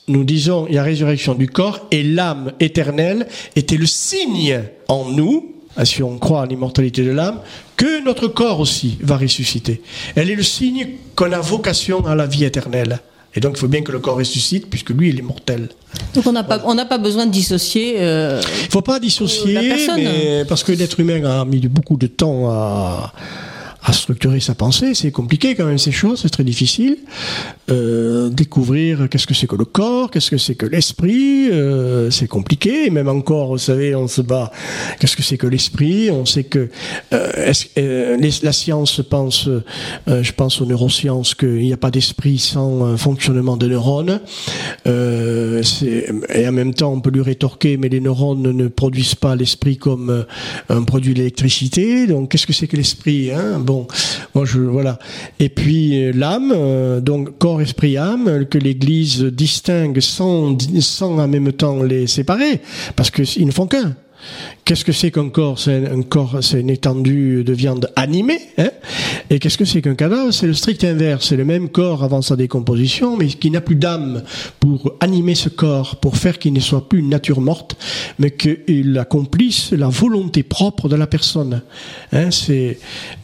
nous 0.08 0.24
disons, 0.24 0.68
il 0.70 0.76
y 0.76 0.78
a 0.78 0.84
résurrection 0.84 1.34
du 1.34 1.48
corps 1.48 1.88
et 1.89 2.04
l'âme 2.04 2.52
éternelle 2.60 3.26
était 3.56 3.78
le 3.78 3.88
signe 3.88 4.62
en 4.89 5.06
nous, 5.10 5.56
si 5.84 6.04
on 6.04 6.20
croit 6.20 6.44
à 6.44 6.46
l'immortalité 6.46 7.04
de 7.04 7.10
l'âme, 7.10 7.39
que 7.78 8.06
notre 8.06 8.28
corps 8.28 8.60
aussi 8.60 9.00
va 9.02 9.18
ressusciter. 9.18 9.82
Elle 10.16 10.30
est 10.30 10.36
le 10.36 10.44
signe 10.44 10.88
qu'on 11.16 11.32
a 11.32 11.39
vocation 11.39 12.06
à 12.06 12.13
la 12.13 12.28
vie 12.28 12.46
éternelle. 12.46 13.00
Et 13.34 13.39
donc 13.39 13.54
il 13.56 13.60
faut 13.60 13.68
bien 13.68 13.82
que 13.82 13.92
le 13.92 13.98
corps 13.98 14.18
ressuscite, 14.18 14.70
puisque 14.70 14.92
lui, 14.92 15.10
il 15.10 15.18
est 15.18 15.24
mortel. 15.24 15.70
Donc 16.13 16.28
on 16.28 16.32
n'a 16.32 16.44
pas, 16.44 16.62
on 16.66 16.76
pas 16.86 17.00
besoin 17.00 17.26
de 17.26 17.32
dissocier. 17.32 17.96
euh, 17.98 18.39
Il 18.66 18.70
faut 18.70 18.84
pas 18.84 19.00
dissocier, 19.00 19.54
La 19.54 19.62
personne. 19.63 19.96
mais 20.04 20.46
parce 20.48 20.63
que 20.63 20.74
l'être 20.74 21.00
humain 21.00 21.24
a 21.24 21.44
mis 21.44 21.60
beaucoup 21.62 21.98
de 21.98 22.06
temps 22.06 22.52
à, 22.52 23.12
à 23.84 23.91
structurer 23.91 24.39
sa 24.39 24.56
pensée. 24.56 24.93
C'est 24.93 25.12
compliqué 25.12 25.56
quand 25.56 25.65
même 25.65 25.78
ces 25.78 25.91
choses, 25.91 26.22
c'est 26.22 26.30
très 26.30 26.43
difficile. 26.43 26.98
Euh, 27.69 28.30
découvrir 28.30 29.10
qu'est-ce 29.10 29.28
que 29.28 29.34
c'est 29.34 29.48
que 29.48 29.56
le 29.56 29.65
corps, 29.65 30.10
qu'est-ce 30.10 30.32
que 30.32 30.38
c'est 30.38 30.56
que 30.56 30.65
l'esprit, 30.65 31.50
euh, 31.52 32.10
c'est 32.10 32.28
compliqué. 32.28 32.88
Et 32.88 32.89
même 32.89 33.10
encore, 33.10 33.50
vous 33.50 33.58
savez, 33.58 33.93
on 33.96 34.08
se 34.08 34.22
bat. 34.22 34.52
Qu'est-ce 35.00 35.17
que 35.17 35.24
c'est 35.24 35.38
que 35.38 35.48
l'esprit? 35.48 36.12
On 36.12 36.26
sait 36.26 36.46
que 36.46 36.69
euh, 37.13 38.22
la 38.43 38.54
science 38.54 39.02
pense, 39.10 39.50
je 40.08 40.32
pense 40.32 40.62
aux 40.62 40.65
neurosciences, 40.65 41.36
qu'il 41.36 41.60
n'y 41.60 41.74
a 41.74 41.78
pas 41.78 41.91
d'esprit 41.91 42.38
sans 42.38 42.96
fonctionnement 42.98 43.58
de 43.58 43.67
neurones. 43.67 44.22
Et 44.86 46.48
en 46.48 46.52
même 46.52 46.74
temps, 46.74 46.93
on 46.93 47.02
peut 47.02 47.12
lui 47.12 47.22
rétorquer, 47.22 47.78
mais 47.78 47.89
les 47.89 48.00
neurones 48.00 48.41
ne 48.41 48.67
produisent 48.67 49.15
pas 49.15 49.36
l'esprit 49.36 49.78
comme 49.78 50.26
un 50.69 50.84
produit 50.84 51.13
d'électricité. 51.13 52.08
Donc, 52.08 52.30
qu'est-ce 52.30 52.48
que 52.48 52.54
c'est 52.54 52.67
que 52.67 52.78
l'esprit 52.78 53.32
hein? 53.32 53.60
Voilà. 54.34 55.00
Et 55.40 55.50
puis 55.50 56.04
euh, 56.04 56.12
l'âme, 56.14 56.52
euh, 56.56 57.00
donc 57.00 57.38
corps, 57.38 57.62
esprit, 57.62 57.98
âme, 57.98 58.46
que 58.46 58.58
l'Église 58.58 59.24
distingue 59.24 60.00
sans, 60.00 60.58
sans 60.80 61.20
en 61.20 61.28
même 61.28 61.52
temps 61.54 61.84
les 61.84 62.08
séparer, 62.08 62.62
parce 62.96 63.12
qu'ils 63.12 63.46
ne 63.46 63.52
font 63.52 63.68
qu'un. 63.68 63.96
Qu'est-ce 64.66 64.86
que 64.86 64.92
c'est 64.92 65.12
qu'un 65.12 65.30
corps 65.30 65.60
C'est 65.60 65.86
un, 65.88 66.02
corps, 66.02 66.38
c'est 66.42 66.62
une 66.62 66.70
étendue 66.70 67.44
de 67.44 67.54
viande 67.54 67.92
animée. 67.96 68.40
Hein 68.58 68.72
et 69.30 69.40
qu'est-ce 69.40 69.58
que 69.58 69.66
c'est 69.66 69.82
qu'un 69.82 69.96
cadavre 69.96 70.32
C'est 70.32 70.48
le 70.48 70.54
strict 70.54 70.84
inverse. 70.84 71.28
C'est 71.28 71.38
le 71.38 71.46
même 71.46 71.70
corps 71.70 72.04
avant 72.04 72.22
sa 72.22 72.36
décomposition, 72.36 73.18
mais 73.18 73.28
qui 73.28 73.52
n'a 73.52 73.62
plus 73.62 73.76
d'âme 73.76 74.24
pour 74.60 74.94
animer 75.00 75.36
ce 75.36 75.50
corps, 75.50 75.98
pour 75.98 76.18
faire 76.18 76.40
qu'il 76.40 76.54
ne 76.54 76.60
soit 76.60 76.88
plus 76.88 77.00
une 77.00 77.10
nature 77.10 77.42
morte, 77.42 77.76
mais 78.20 78.32
qu'il 78.32 78.98
accomplisse 78.98 79.72
la 79.72 79.90
volonté 79.90 80.44
propre 80.44 80.90
de 80.90 80.96
la 80.96 81.08
personne. 81.08 81.62
Hein, 82.12 82.30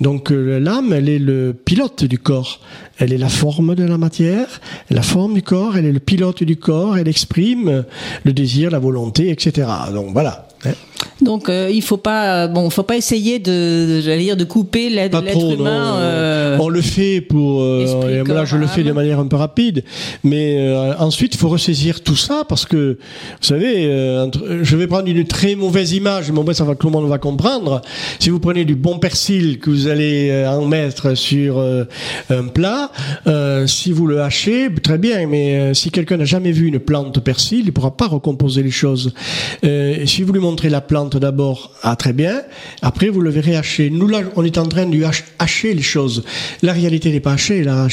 donc 0.01 0.31
euh, 0.31 0.59
l'âme, 0.59 0.93
elle 0.93 1.09
est 1.09 1.19
le 1.19 1.53
pilote 1.53 2.03
du 2.03 2.19
corps. 2.19 2.59
Elle 2.97 3.13
est 3.13 3.17
la 3.17 3.29
forme 3.29 3.75
de 3.75 3.83
la 3.83 3.97
matière, 3.97 4.59
la 4.89 5.01
forme 5.01 5.33
du 5.35 5.41
corps. 5.41 5.77
Elle 5.77 5.85
est 5.85 5.91
le 5.91 5.99
pilote 5.99 6.43
du 6.43 6.57
corps. 6.57 6.97
Elle 6.97 7.07
exprime 7.07 7.85
le 8.23 8.33
désir, 8.33 8.71
la 8.71 8.79
volonté, 8.79 9.29
etc. 9.29 9.67
Donc 9.93 10.11
voilà. 10.11 10.47
hein. 10.65 10.73
Donc 11.21 11.49
euh, 11.49 11.69
il 11.71 11.81
faut 11.81 11.97
pas 11.97 12.47
bon 12.47 12.69
faut 12.69 12.83
pas 12.83 12.95
essayer 12.95 13.39
de 13.39 13.99
j'allais 14.01 14.23
dire 14.23 14.37
de 14.37 14.45
couper 14.45 14.89
l'être 14.89 15.11
humain. 15.59 15.97
euh, 15.97 16.57
On 16.59 16.69
le 16.69 16.81
fait 16.81 17.19
pour. 17.21 17.61
euh, 17.61 18.23
là, 18.25 18.45
je 18.45 18.55
le 18.57 18.67
fais 18.67 18.83
de 18.83 18.91
manière 18.91 19.19
un 19.19 19.27
peu 19.27 19.35
rapide, 19.35 19.83
mais 20.23 20.55
euh, 20.59 20.93
ensuite, 20.97 21.35
il 21.35 21.37
faut 21.37 21.49
ressaisir 21.49 22.01
tout 22.03 22.15
ça 22.15 22.43
parce 22.47 22.65
que, 22.65 22.97
vous 23.41 23.45
savez, 23.45 23.85
euh, 23.85 24.27
je 24.63 24.75
vais 24.77 24.87
prendre 24.87 25.07
une 25.07 25.25
très 25.25 25.55
mauvaise 25.55 25.91
image, 25.93 26.31
mais 26.31 26.39
au 26.39 26.43
moins 26.43 26.53
ça 26.53 26.63
va 26.63 26.75
tout 26.75 26.87
le 26.87 26.93
monde 26.93 27.07
va 27.09 27.17
comprendre. 27.17 27.81
Si 28.19 28.29
vous 28.29 28.39
prenez 28.39 28.63
du 28.65 28.75
bon 28.75 28.99
persil 28.99 29.59
que 29.59 29.69
vous 29.69 29.87
allez 29.87 30.29
euh, 30.31 30.49
en 30.49 30.65
mettre 30.65 31.15
sur 31.15 31.57
euh, 31.59 31.83
un 32.29 32.43
plat, 32.43 32.91
euh, 33.27 33.67
si 33.67 33.91
vous 33.91 34.07
le 34.07 34.21
hachez, 34.21 34.69
très 34.81 34.97
bien, 34.97 35.27
mais 35.27 35.55
euh, 35.59 35.73
si 35.73 35.91
quelqu'un 35.91 36.17
n'a 36.17 36.25
jamais 36.25 36.51
vu 36.51 36.67
une 36.67 36.79
plante 36.79 37.19
persil, 37.19 37.63
il 37.65 37.73
pourra 37.73 37.95
pas 37.95 38.07
recomposer 38.07 38.63
les 38.63 38.71
choses. 38.71 39.13
Euh, 39.65 39.97
et 40.01 40.05
si 40.07 40.23
vous 40.23 40.31
lui 40.33 40.39
montrez 40.41 40.69
la 40.69 40.81
plante 40.89 41.15
d'abord, 41.15 41.71
ah 41.83 41.95
très 41.95 42.11
bien. 42.13 42.41
Après, 42.81 43.07
vous 43.09 43.21
le 43.21 43.29
verrez 43.29 43.55
hacher. 43.55 43.89
Nous 43.89 44.07
là, 44.07 44.19
on 44.35 44.43
est 44.43 44.57
en 44.57 44.65
train 44.65 44.85
de 44.87 44.99
hacher 45.37 45.73
les 45.73 45.81
choses. 45.81 46.23
La 46.63 46.73
réalité 46.73 47.11
n'est 47.11 47.19
pas 47.21 47.33
hachée. 47.33 47.63
La, 47.63 47.87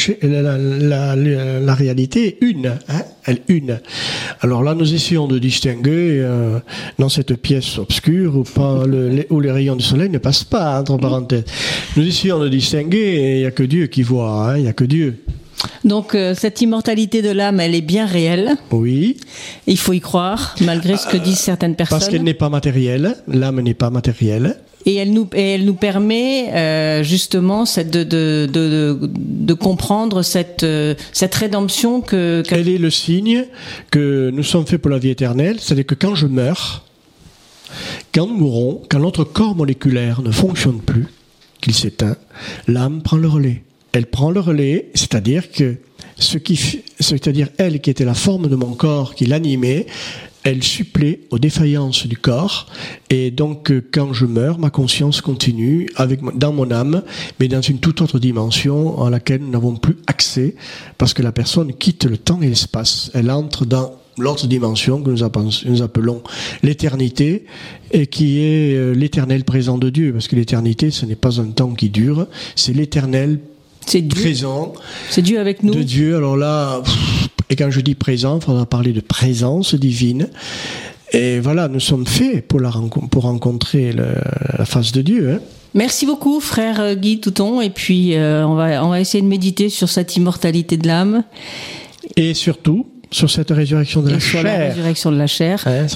réalité 1.74 2.26
est 2.26 2.38
une. 2.40 2.66
Hein 2.88 3.02
elle 3.28 3.40
une. 3.48 3.80
Alors 4.40 4.62
là, 4.62 4.74
nous 4.74 4.94
essayons 4.94 5.26
de 5.26 5.38
distinguer 5.38 6.20
euh, 6.20 6.58
dans 6.98 7.08
cette 7.08 7.34
pièce 7.34 7.78
obscure 7.78 8.36
où, 8.36 8.42
pas 8.44 8.84
le- 8.86 9.08
les, 9.10 9.26
où 9.30 9.40
les 9.40 9.50
rayons 9.50 9.76
du 9.76 9.84
soleil 9.84 10.08
ne 10.10 10.18
passent 10.18 10.44
pas, 10.44 10.80
entre 10.80 10.96
parenthèses. 10.96 11.44
Nous 11.96 12.06
essayons 12.06 12.38
de 12.38 12.48
distinguer. 12.48 12.98
et 13.16 13.34
Il 13.36 13.40
n'y 13.40 13.46
a 13.46 13.50
que 13.50 13.64
Dieu 13.64 13.86
qui 13.88 14.02
voit. 14.02 14.50
hein, 14.52 14.56
Il 14.58 14.62
n'y 14.62 14.68
a 14.68 14.72
que 14.72 14.84
Dieu. 14.84 15.22
Donc 15.84 16.14
euh, 16.14 16.34
cette 16.34 16.60
immortalité 16.60 17.22
de 17.22 17.30
l'âme, 17.30 17.60
elle 17.60 17.74
est 17.74 17.80
bien 17.80 18.06
réelle. 18.06 18.56
Oui. 18.70 19.16
Il 19.66 19.78
faut 19.78 19.92
y 19.92 20.00
croire 20.00 20.54
malgré 20.60 20.96
ce 20.96 21.06
que 21.06 21.16
disent 21.16 21.38
certaines 21.38 21.74
personnes. 21.74 21.98
Parce 21.98 22.10
qu'elle 22.10 22.24
n'est 22.24 22.34
pas 22.34 22.48
matérielle. 22.48 23.16
L'âme 23.28 23.60
n'est 23.60 23.74
pas 23.74 23.90
matérielle. 23.90 24.56
Et 24.84 24.94
elle 24.94 25.12
nous, 25.12 25.28
et 25.34 25.54
elle 25.54 25.64
nous 25.64 25.74
permet 25.74 26.52
euh, 26.54 27.02
justement 27.02 27.66
cette, 27.66 27.90
de, 27.90 28.04
de, 28.04 28.46
de, 28.48 29.00
de, 29.02 29.54
comprendre 29.54 30.22
cette, 30.22 30.62
euh, 30.62 30.94
cette 31.12 31.34
rédemption 31.34 32.00
que, 32.00 32.44
Elle 32.50 32.68
est 32.68 32.78
le 32.78 32.90
signe 32.90 33.46
que 33.90 34.30
nous 34.32 34.44
sommes 34.44 34.64
faits 34.64 34.80
pour 34.80 34.92
la 34.92 34.98
vie 34.98 35.10
éternelle, 35.10 35.56
c'est-à-dire 35.58 35.86
que 35.86 35.96
quand 35.96 36.14
je 36.14 36.28
meurs, 36.28 36.84
quand 38.14 38.28
nous 38.28 38.36
mourrons, 38.36 38.82
quand 38.88 39.00
notre 39.00 39.24
corps 39.24 39.56
moléculaire 39.56 40.22
ne 40.22 40.30
fonctionne 40.30 40.78
plus, 40.80 41.06
qu'il 41.60 41.74
s'éteint, 41.74 42.16
l'âme 42.68 43.02
prend 43.02 43.16
le 43.16 43.26
relais. 43.26 43.64
Elle 43.96 44.08
prend 44.08 44.30
le 44.30 44.40
relais, 44.40 44.90
c'est-à-dire 44.92 45.50
que 45.50 45.76
ce 46.18 46.36
qui, 46.36 46.82
c'est-à-dire 47.00 47.48
elle 47.56 47.80
qui 47.80 47.88
était 47.88 48.04
la 48.04 48.12
forme 48.12 48.46
de 48.46 48.54
mon 48.54 48.74
corps, 48.74 49.14
qui 49.14 49.24
l'animait, 49.24 49.86
elle 50.42 50.62
supplée 50.62 51.22
aux 51.30 51.38
défaillances 51.38 52.06
du 52.06 52.18
corps, 52.18 52.66
et 53.08 53.30
donc 53.30 53.70
euh, 53.70 53.82
quand 53.90 54.12
je 54.12 54.26
meurs, 54.26 54.58
ma 54.58 54.68
conscience 54.68 55.22
continue 55.22 55.88
dans 56.34 56.52
mon 56.52 56.70
âme, 56.72 57.04
mais 57.40 57.48
dans 57.48 57.62
une 57.62 57.78
toute 57.78 58.02
autre 58.02 58.18
dimension 58.18 59.02
à 59.02 59.08
laquelle 59.08 59.40
nous 59.40 59.50
n'avons 59.50 59.76
plus 59.76 59.96
accès, 60.06 60.56
parce 60.98 61.14
que 61.14 61.22
la 61.22 61.32
personne 61.32 61.72
quitte 61.72 62.04
le 62.04 62.18
temps 62.18 62.42
et 62.42 62.48
l'espace. 62.48 63.10
Elle 63.14 63.30
entre 63.30 63.64
dans 63.64 63.92
l'autre 64.18 64.46
dimension 64.46 65.02
que 65.02 65.08
nous 65.08 65.22
appelons, 65.22 65.48
nous 65.64 65.80
appelons 65.80 66.22
l'éternité, 66.62 67.46
et 67.92 68.08
qui 68.08 68.40
est 68.40 68.74
euh, 68.74 68.92
l'éternel 68.92 69.44
présent 69.44 69.78
de 69.78 69.88
Dieu, 69.88 70.12
parce 70.12 70.28
que 70.28 70.36
l'éternité, 70.36 70.90
ce 70.90 71.06
n'est 71.06 71.16
pas 71.16 71.40
un 71.40 71.46
temps 71.46 71.72
qui 71.72 71.88
dure, 71.88 72.26
c'est 72.56 72.74
l'éternel 72.74 73.40
c'est 73.86 74.02
Dieu, 74.02 74.20
présent 74.22 74.72
c'est 75.10 75.22
Dieu 75.22 75.40
avec 75.40 75.62
nous. 75.62 75.74
de 75.74 75.82
Dieu. 75.82 76.16
Alors 76.16 76.36
là, 76.36 76.82
et 77.50 77.56
quand 77.56 77.70
je 77.70 77.80
dis 77.80 77.94
présent, 77.94 78.38
il 78.38 78.44
faudra 78.44 78.66
parler 78.66 78.92
de 78.92 79.00
présence 79.00 79.74
divine. 79.74 80.28
Et 81.12 81.38
voilà, 81.38 81.68
nous 81.68 81.80
sommes 81.80 82.06
faits 82.06 82.46
pour, 82.48 82.58
la 82.60 82.70
pour 83.10 83.22
rencontrer 83.22 83.92
le- 83.92 84.16
la 84.58 84.64
face 84.64 84.92
de 84.92 85.02
Dieu. 85.02 85.30
hein. 85.32 85.38
Merci 85.74 86.04
beaucoup, 86.06 86.40
frère 86.40 86.80
euh, 86.80 86.94
Guy 86.94 87.20
Touton. 87.20 87.60
Et 87.60 87.70
puis, 87.70 88.16
euh, 88.16 88.46
on, 88.46 88.54
va, 88.54 88.84
on 88.84 88.88
va 88.88 89.00
essayer 89.00 89.22
de 89.22 89.28
méditer 89.28 89.68
sur 89.68 89.88
cette 89.88 90.16
immortalité 90.16 90.76
de 90.76 90.86
l'âme 90.86 91.22
Et 92.16 92.34
surtout, 92.34 92.86
sur 93.10 93.30
cette 93.30 93.50
résurrection 93.50 94.02
de 94.02 94.10
la 94.10 94.20
sur 94.20 94.42
la 94.42 94.50
chair. 94.56 94.68
résurrection 94.74 95.12
de 95.12 95.16
la 95.16 95.26
chair. 95.26 95.62
Hein, 95.66 95.86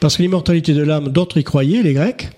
parce 0.00 0.16
que 0.16 0.22
l'immortalité 0.22 0.72
de 0.74 0.82
l'âme, 0.82 1.08
d'autres 1.08 1.38
y 1.38 1.44
croyaient, 1.44 1.82
les 1.82 1.92
Grecs. 1.94 2.28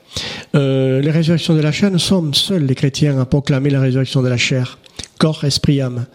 Euh, 0.55 1.01
les 1.01 1.11
résurrections 1.11 1.55
de 1.55 1.61
la 1.61 1.73
chair, 1.73 1.91
nous 1.91 1.99
sommes 1.99 2.35
seuls, 2.35 2.65
les 2.67 2.75
chrétiens, 2.75 3.19
à 3.21 3.25
proclamer 3.25 3.71
la 3.71 3.81
résurrection 3.81 4.23
de 4.23 4.29
la 4.29 4.37
chair. 4.37 4.79
Corps, 5.19 5.45
esprit, 5.45 5.81
âme. 5.81 6.07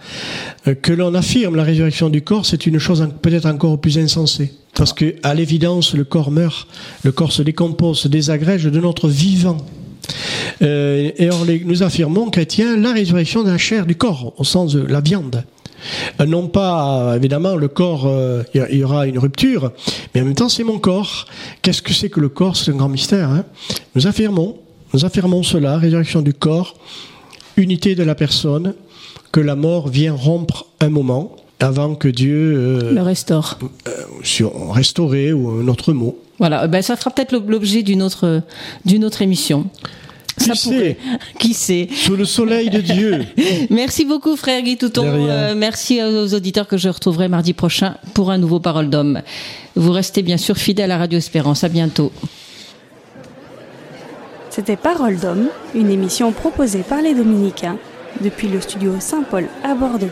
Euh, 0.68 0.76
que 0.76 0.92
l'on 0.94 1.14
affirme 1.14 1.56
la 1.56 1.64
résurrection 1.64 2.10
du 2.10 2.22
corps, 2.22 2.46
c'est 2.46 2.66
une 2.66 2.80
chose 2.80 3.02
en- 3.02 3.10
peut-être 3.10 3.46
encore 3.46 3.80
plus 3.80 3.98
insensée. 3.98 4.54
Parce 4.76 4.94
que, 4.94 5.16
à 5.24 5.34
l'évidence, 5.34 5.94
le 5.94 6.04
corps 6.06 6.32
meurt, 6.32 6.68
le 7.04 7.12
corps 7.12 7.32
se 7.34 7.42
décompose, 7.42 8.00
se 8.00 8.08
désagrège 8.08 8.64
de 8.66 8.80
notre 8.80 9.08
vivant. 9.10 9.58
Euh, 10.62 11.12
et 11.18 11.30
or, 11.30 11.46
les- 11.46 11.62
nous 11.64 11.84
affirmons, 11.84 12.30
chrétiens, 12.30 12.78
la 12.78 12.94
résurrection 12.94 13.44
de 13.44 13.50
la 13.52 13.58
chair 13.58 13.86
du 13.86 13.96
corps, 13.96 14.34
au 14.38 14.44
sens 14.44 14.74
de 14.74 14.82
la 14.82 15.02
viande. 15.02 15.44
Euh, 16.20 16.26
Non 16.26 16.48
pas, 16.48 17.14
évidemment, 17.16 17.56
le 17.56 17.68
corps, 17.68 18.06
euh, 18.08 18.44
il 18.54 18.78
y 18.78 18.84
aura 18.84 19.08
une 19.08 19.20
rupture, 19.20 19.72
mais 20.14 20.22
en 20.22 20.26
même 20.26 20.36
temps, 20.36 20.50
c'est 20.50 20.64
mon 20.64 20.80
corps. 20.80 21.26
Qu'est-ce 21.62 21.82
que 21.82 21.94
c'est 21.94 22.10
que 22.10 22.20
le 22.20 22.30
corps? 22.30 22.56
C'est 22.56 22.72
un 22.72 22.76
grand 22.76 22.90
mystère. 22.90 23.30
hein. 23.30 23.46
nous 23.96 24.08
affirmons, 24.08 24.58
nous 24.94 25.06
affirmons 25.06 25.44
cela, 25.44 25.78
résurrection 25.78 26.22
du 26.22 26.34
corps, 26.34 26.76
unité 27.58 27.96
de 27.96 28.04
la 28.04 28.16
personne, 28.16 28.74
que 29.32 29.40
la 29.40 29.56
mort 29.56 29.88
vient 29.90 30.14
rompre 30.14 30.66
un 30.80 30.90
moment 30.90 31.36
avant 31.60 31.94
que 31.96 32.08
Dieu 32.08 32.54
euh, 32.58 32.94
Le 32.94 33.02
restaure. 33.02 33.60
sur 34.24 34.72
restaurer 34.74 35.34
ou 35.34 35.50
un 35.50 35.68
autre 35.68 35.92
mot. 35.94 36.18
Voilà, 36.40 36.68
ben, 36.68 36.82
ça 36.82 36.96
fera 36.96 37.12
peut-être 37.12 37.34
l'objet 37.34 37.84
d'une 37.84 38.02
autre, 38.02 38.42
d'une 38.86 39.04
autre 39.04 39.22
émission. 39.22 39.68
Qui 40.40 40.50
pourrait. 40.50 40.56
sait 40.56 40.98
Qui 41.40 41.54
sait 41.54 41.88
Sous 41.94 42.16
le 42.16 42.26
soleil 42.26 42.70
de 42.70 42.82
Dieu. 42.82 43.26
Merci 43.70 44.06
beaucoup, 44.06 44.36
frère 44.36 44.62
Guy 44.62 44.78
Touton. 44.78 45.06
Euh, 45.06 45.54
merci 45.56 46.02
aux 46.02 46.34
auditeurs 46.34 46.68
que 46.68 46.78
je 46.78 46.90
retrouverai 46.90 47.28
mardi 47.28 47.54
prochain 47.54 47.96
pour 48.14 48.32
un 48.32 48.38
nouveau 48.38 48.60
Parole 48.60 48.90
d'homme. 48.90 49.22
Vous 49.76 49.92
restez 49.92 50.22
bien 50.22 50.38
sûr 50.38 50.58
fidèles 50.58 50.92
à 50.92 50.98
Radio 50.98 51.18
Espérance. 51.18 51.64
À 51.64 51.70
bientôt. 51.70 52.12
C'était 54.50 54.76
Parole 54.76 55.18
d'homme, 55.18 55.48
une 55.76 55.92
émission 55.92 56.32
proposée 56.32 56.84
par 56.88 57.02
les 57.02 57.14
Dominicains 57.14 57.78
depuis 58.22 58.48
le 58.48 58.60
studio 58.60 58.96
Saint-Paul 59.00 59.48
à 59.64 59.76
Bordeaux. 59.76 60.10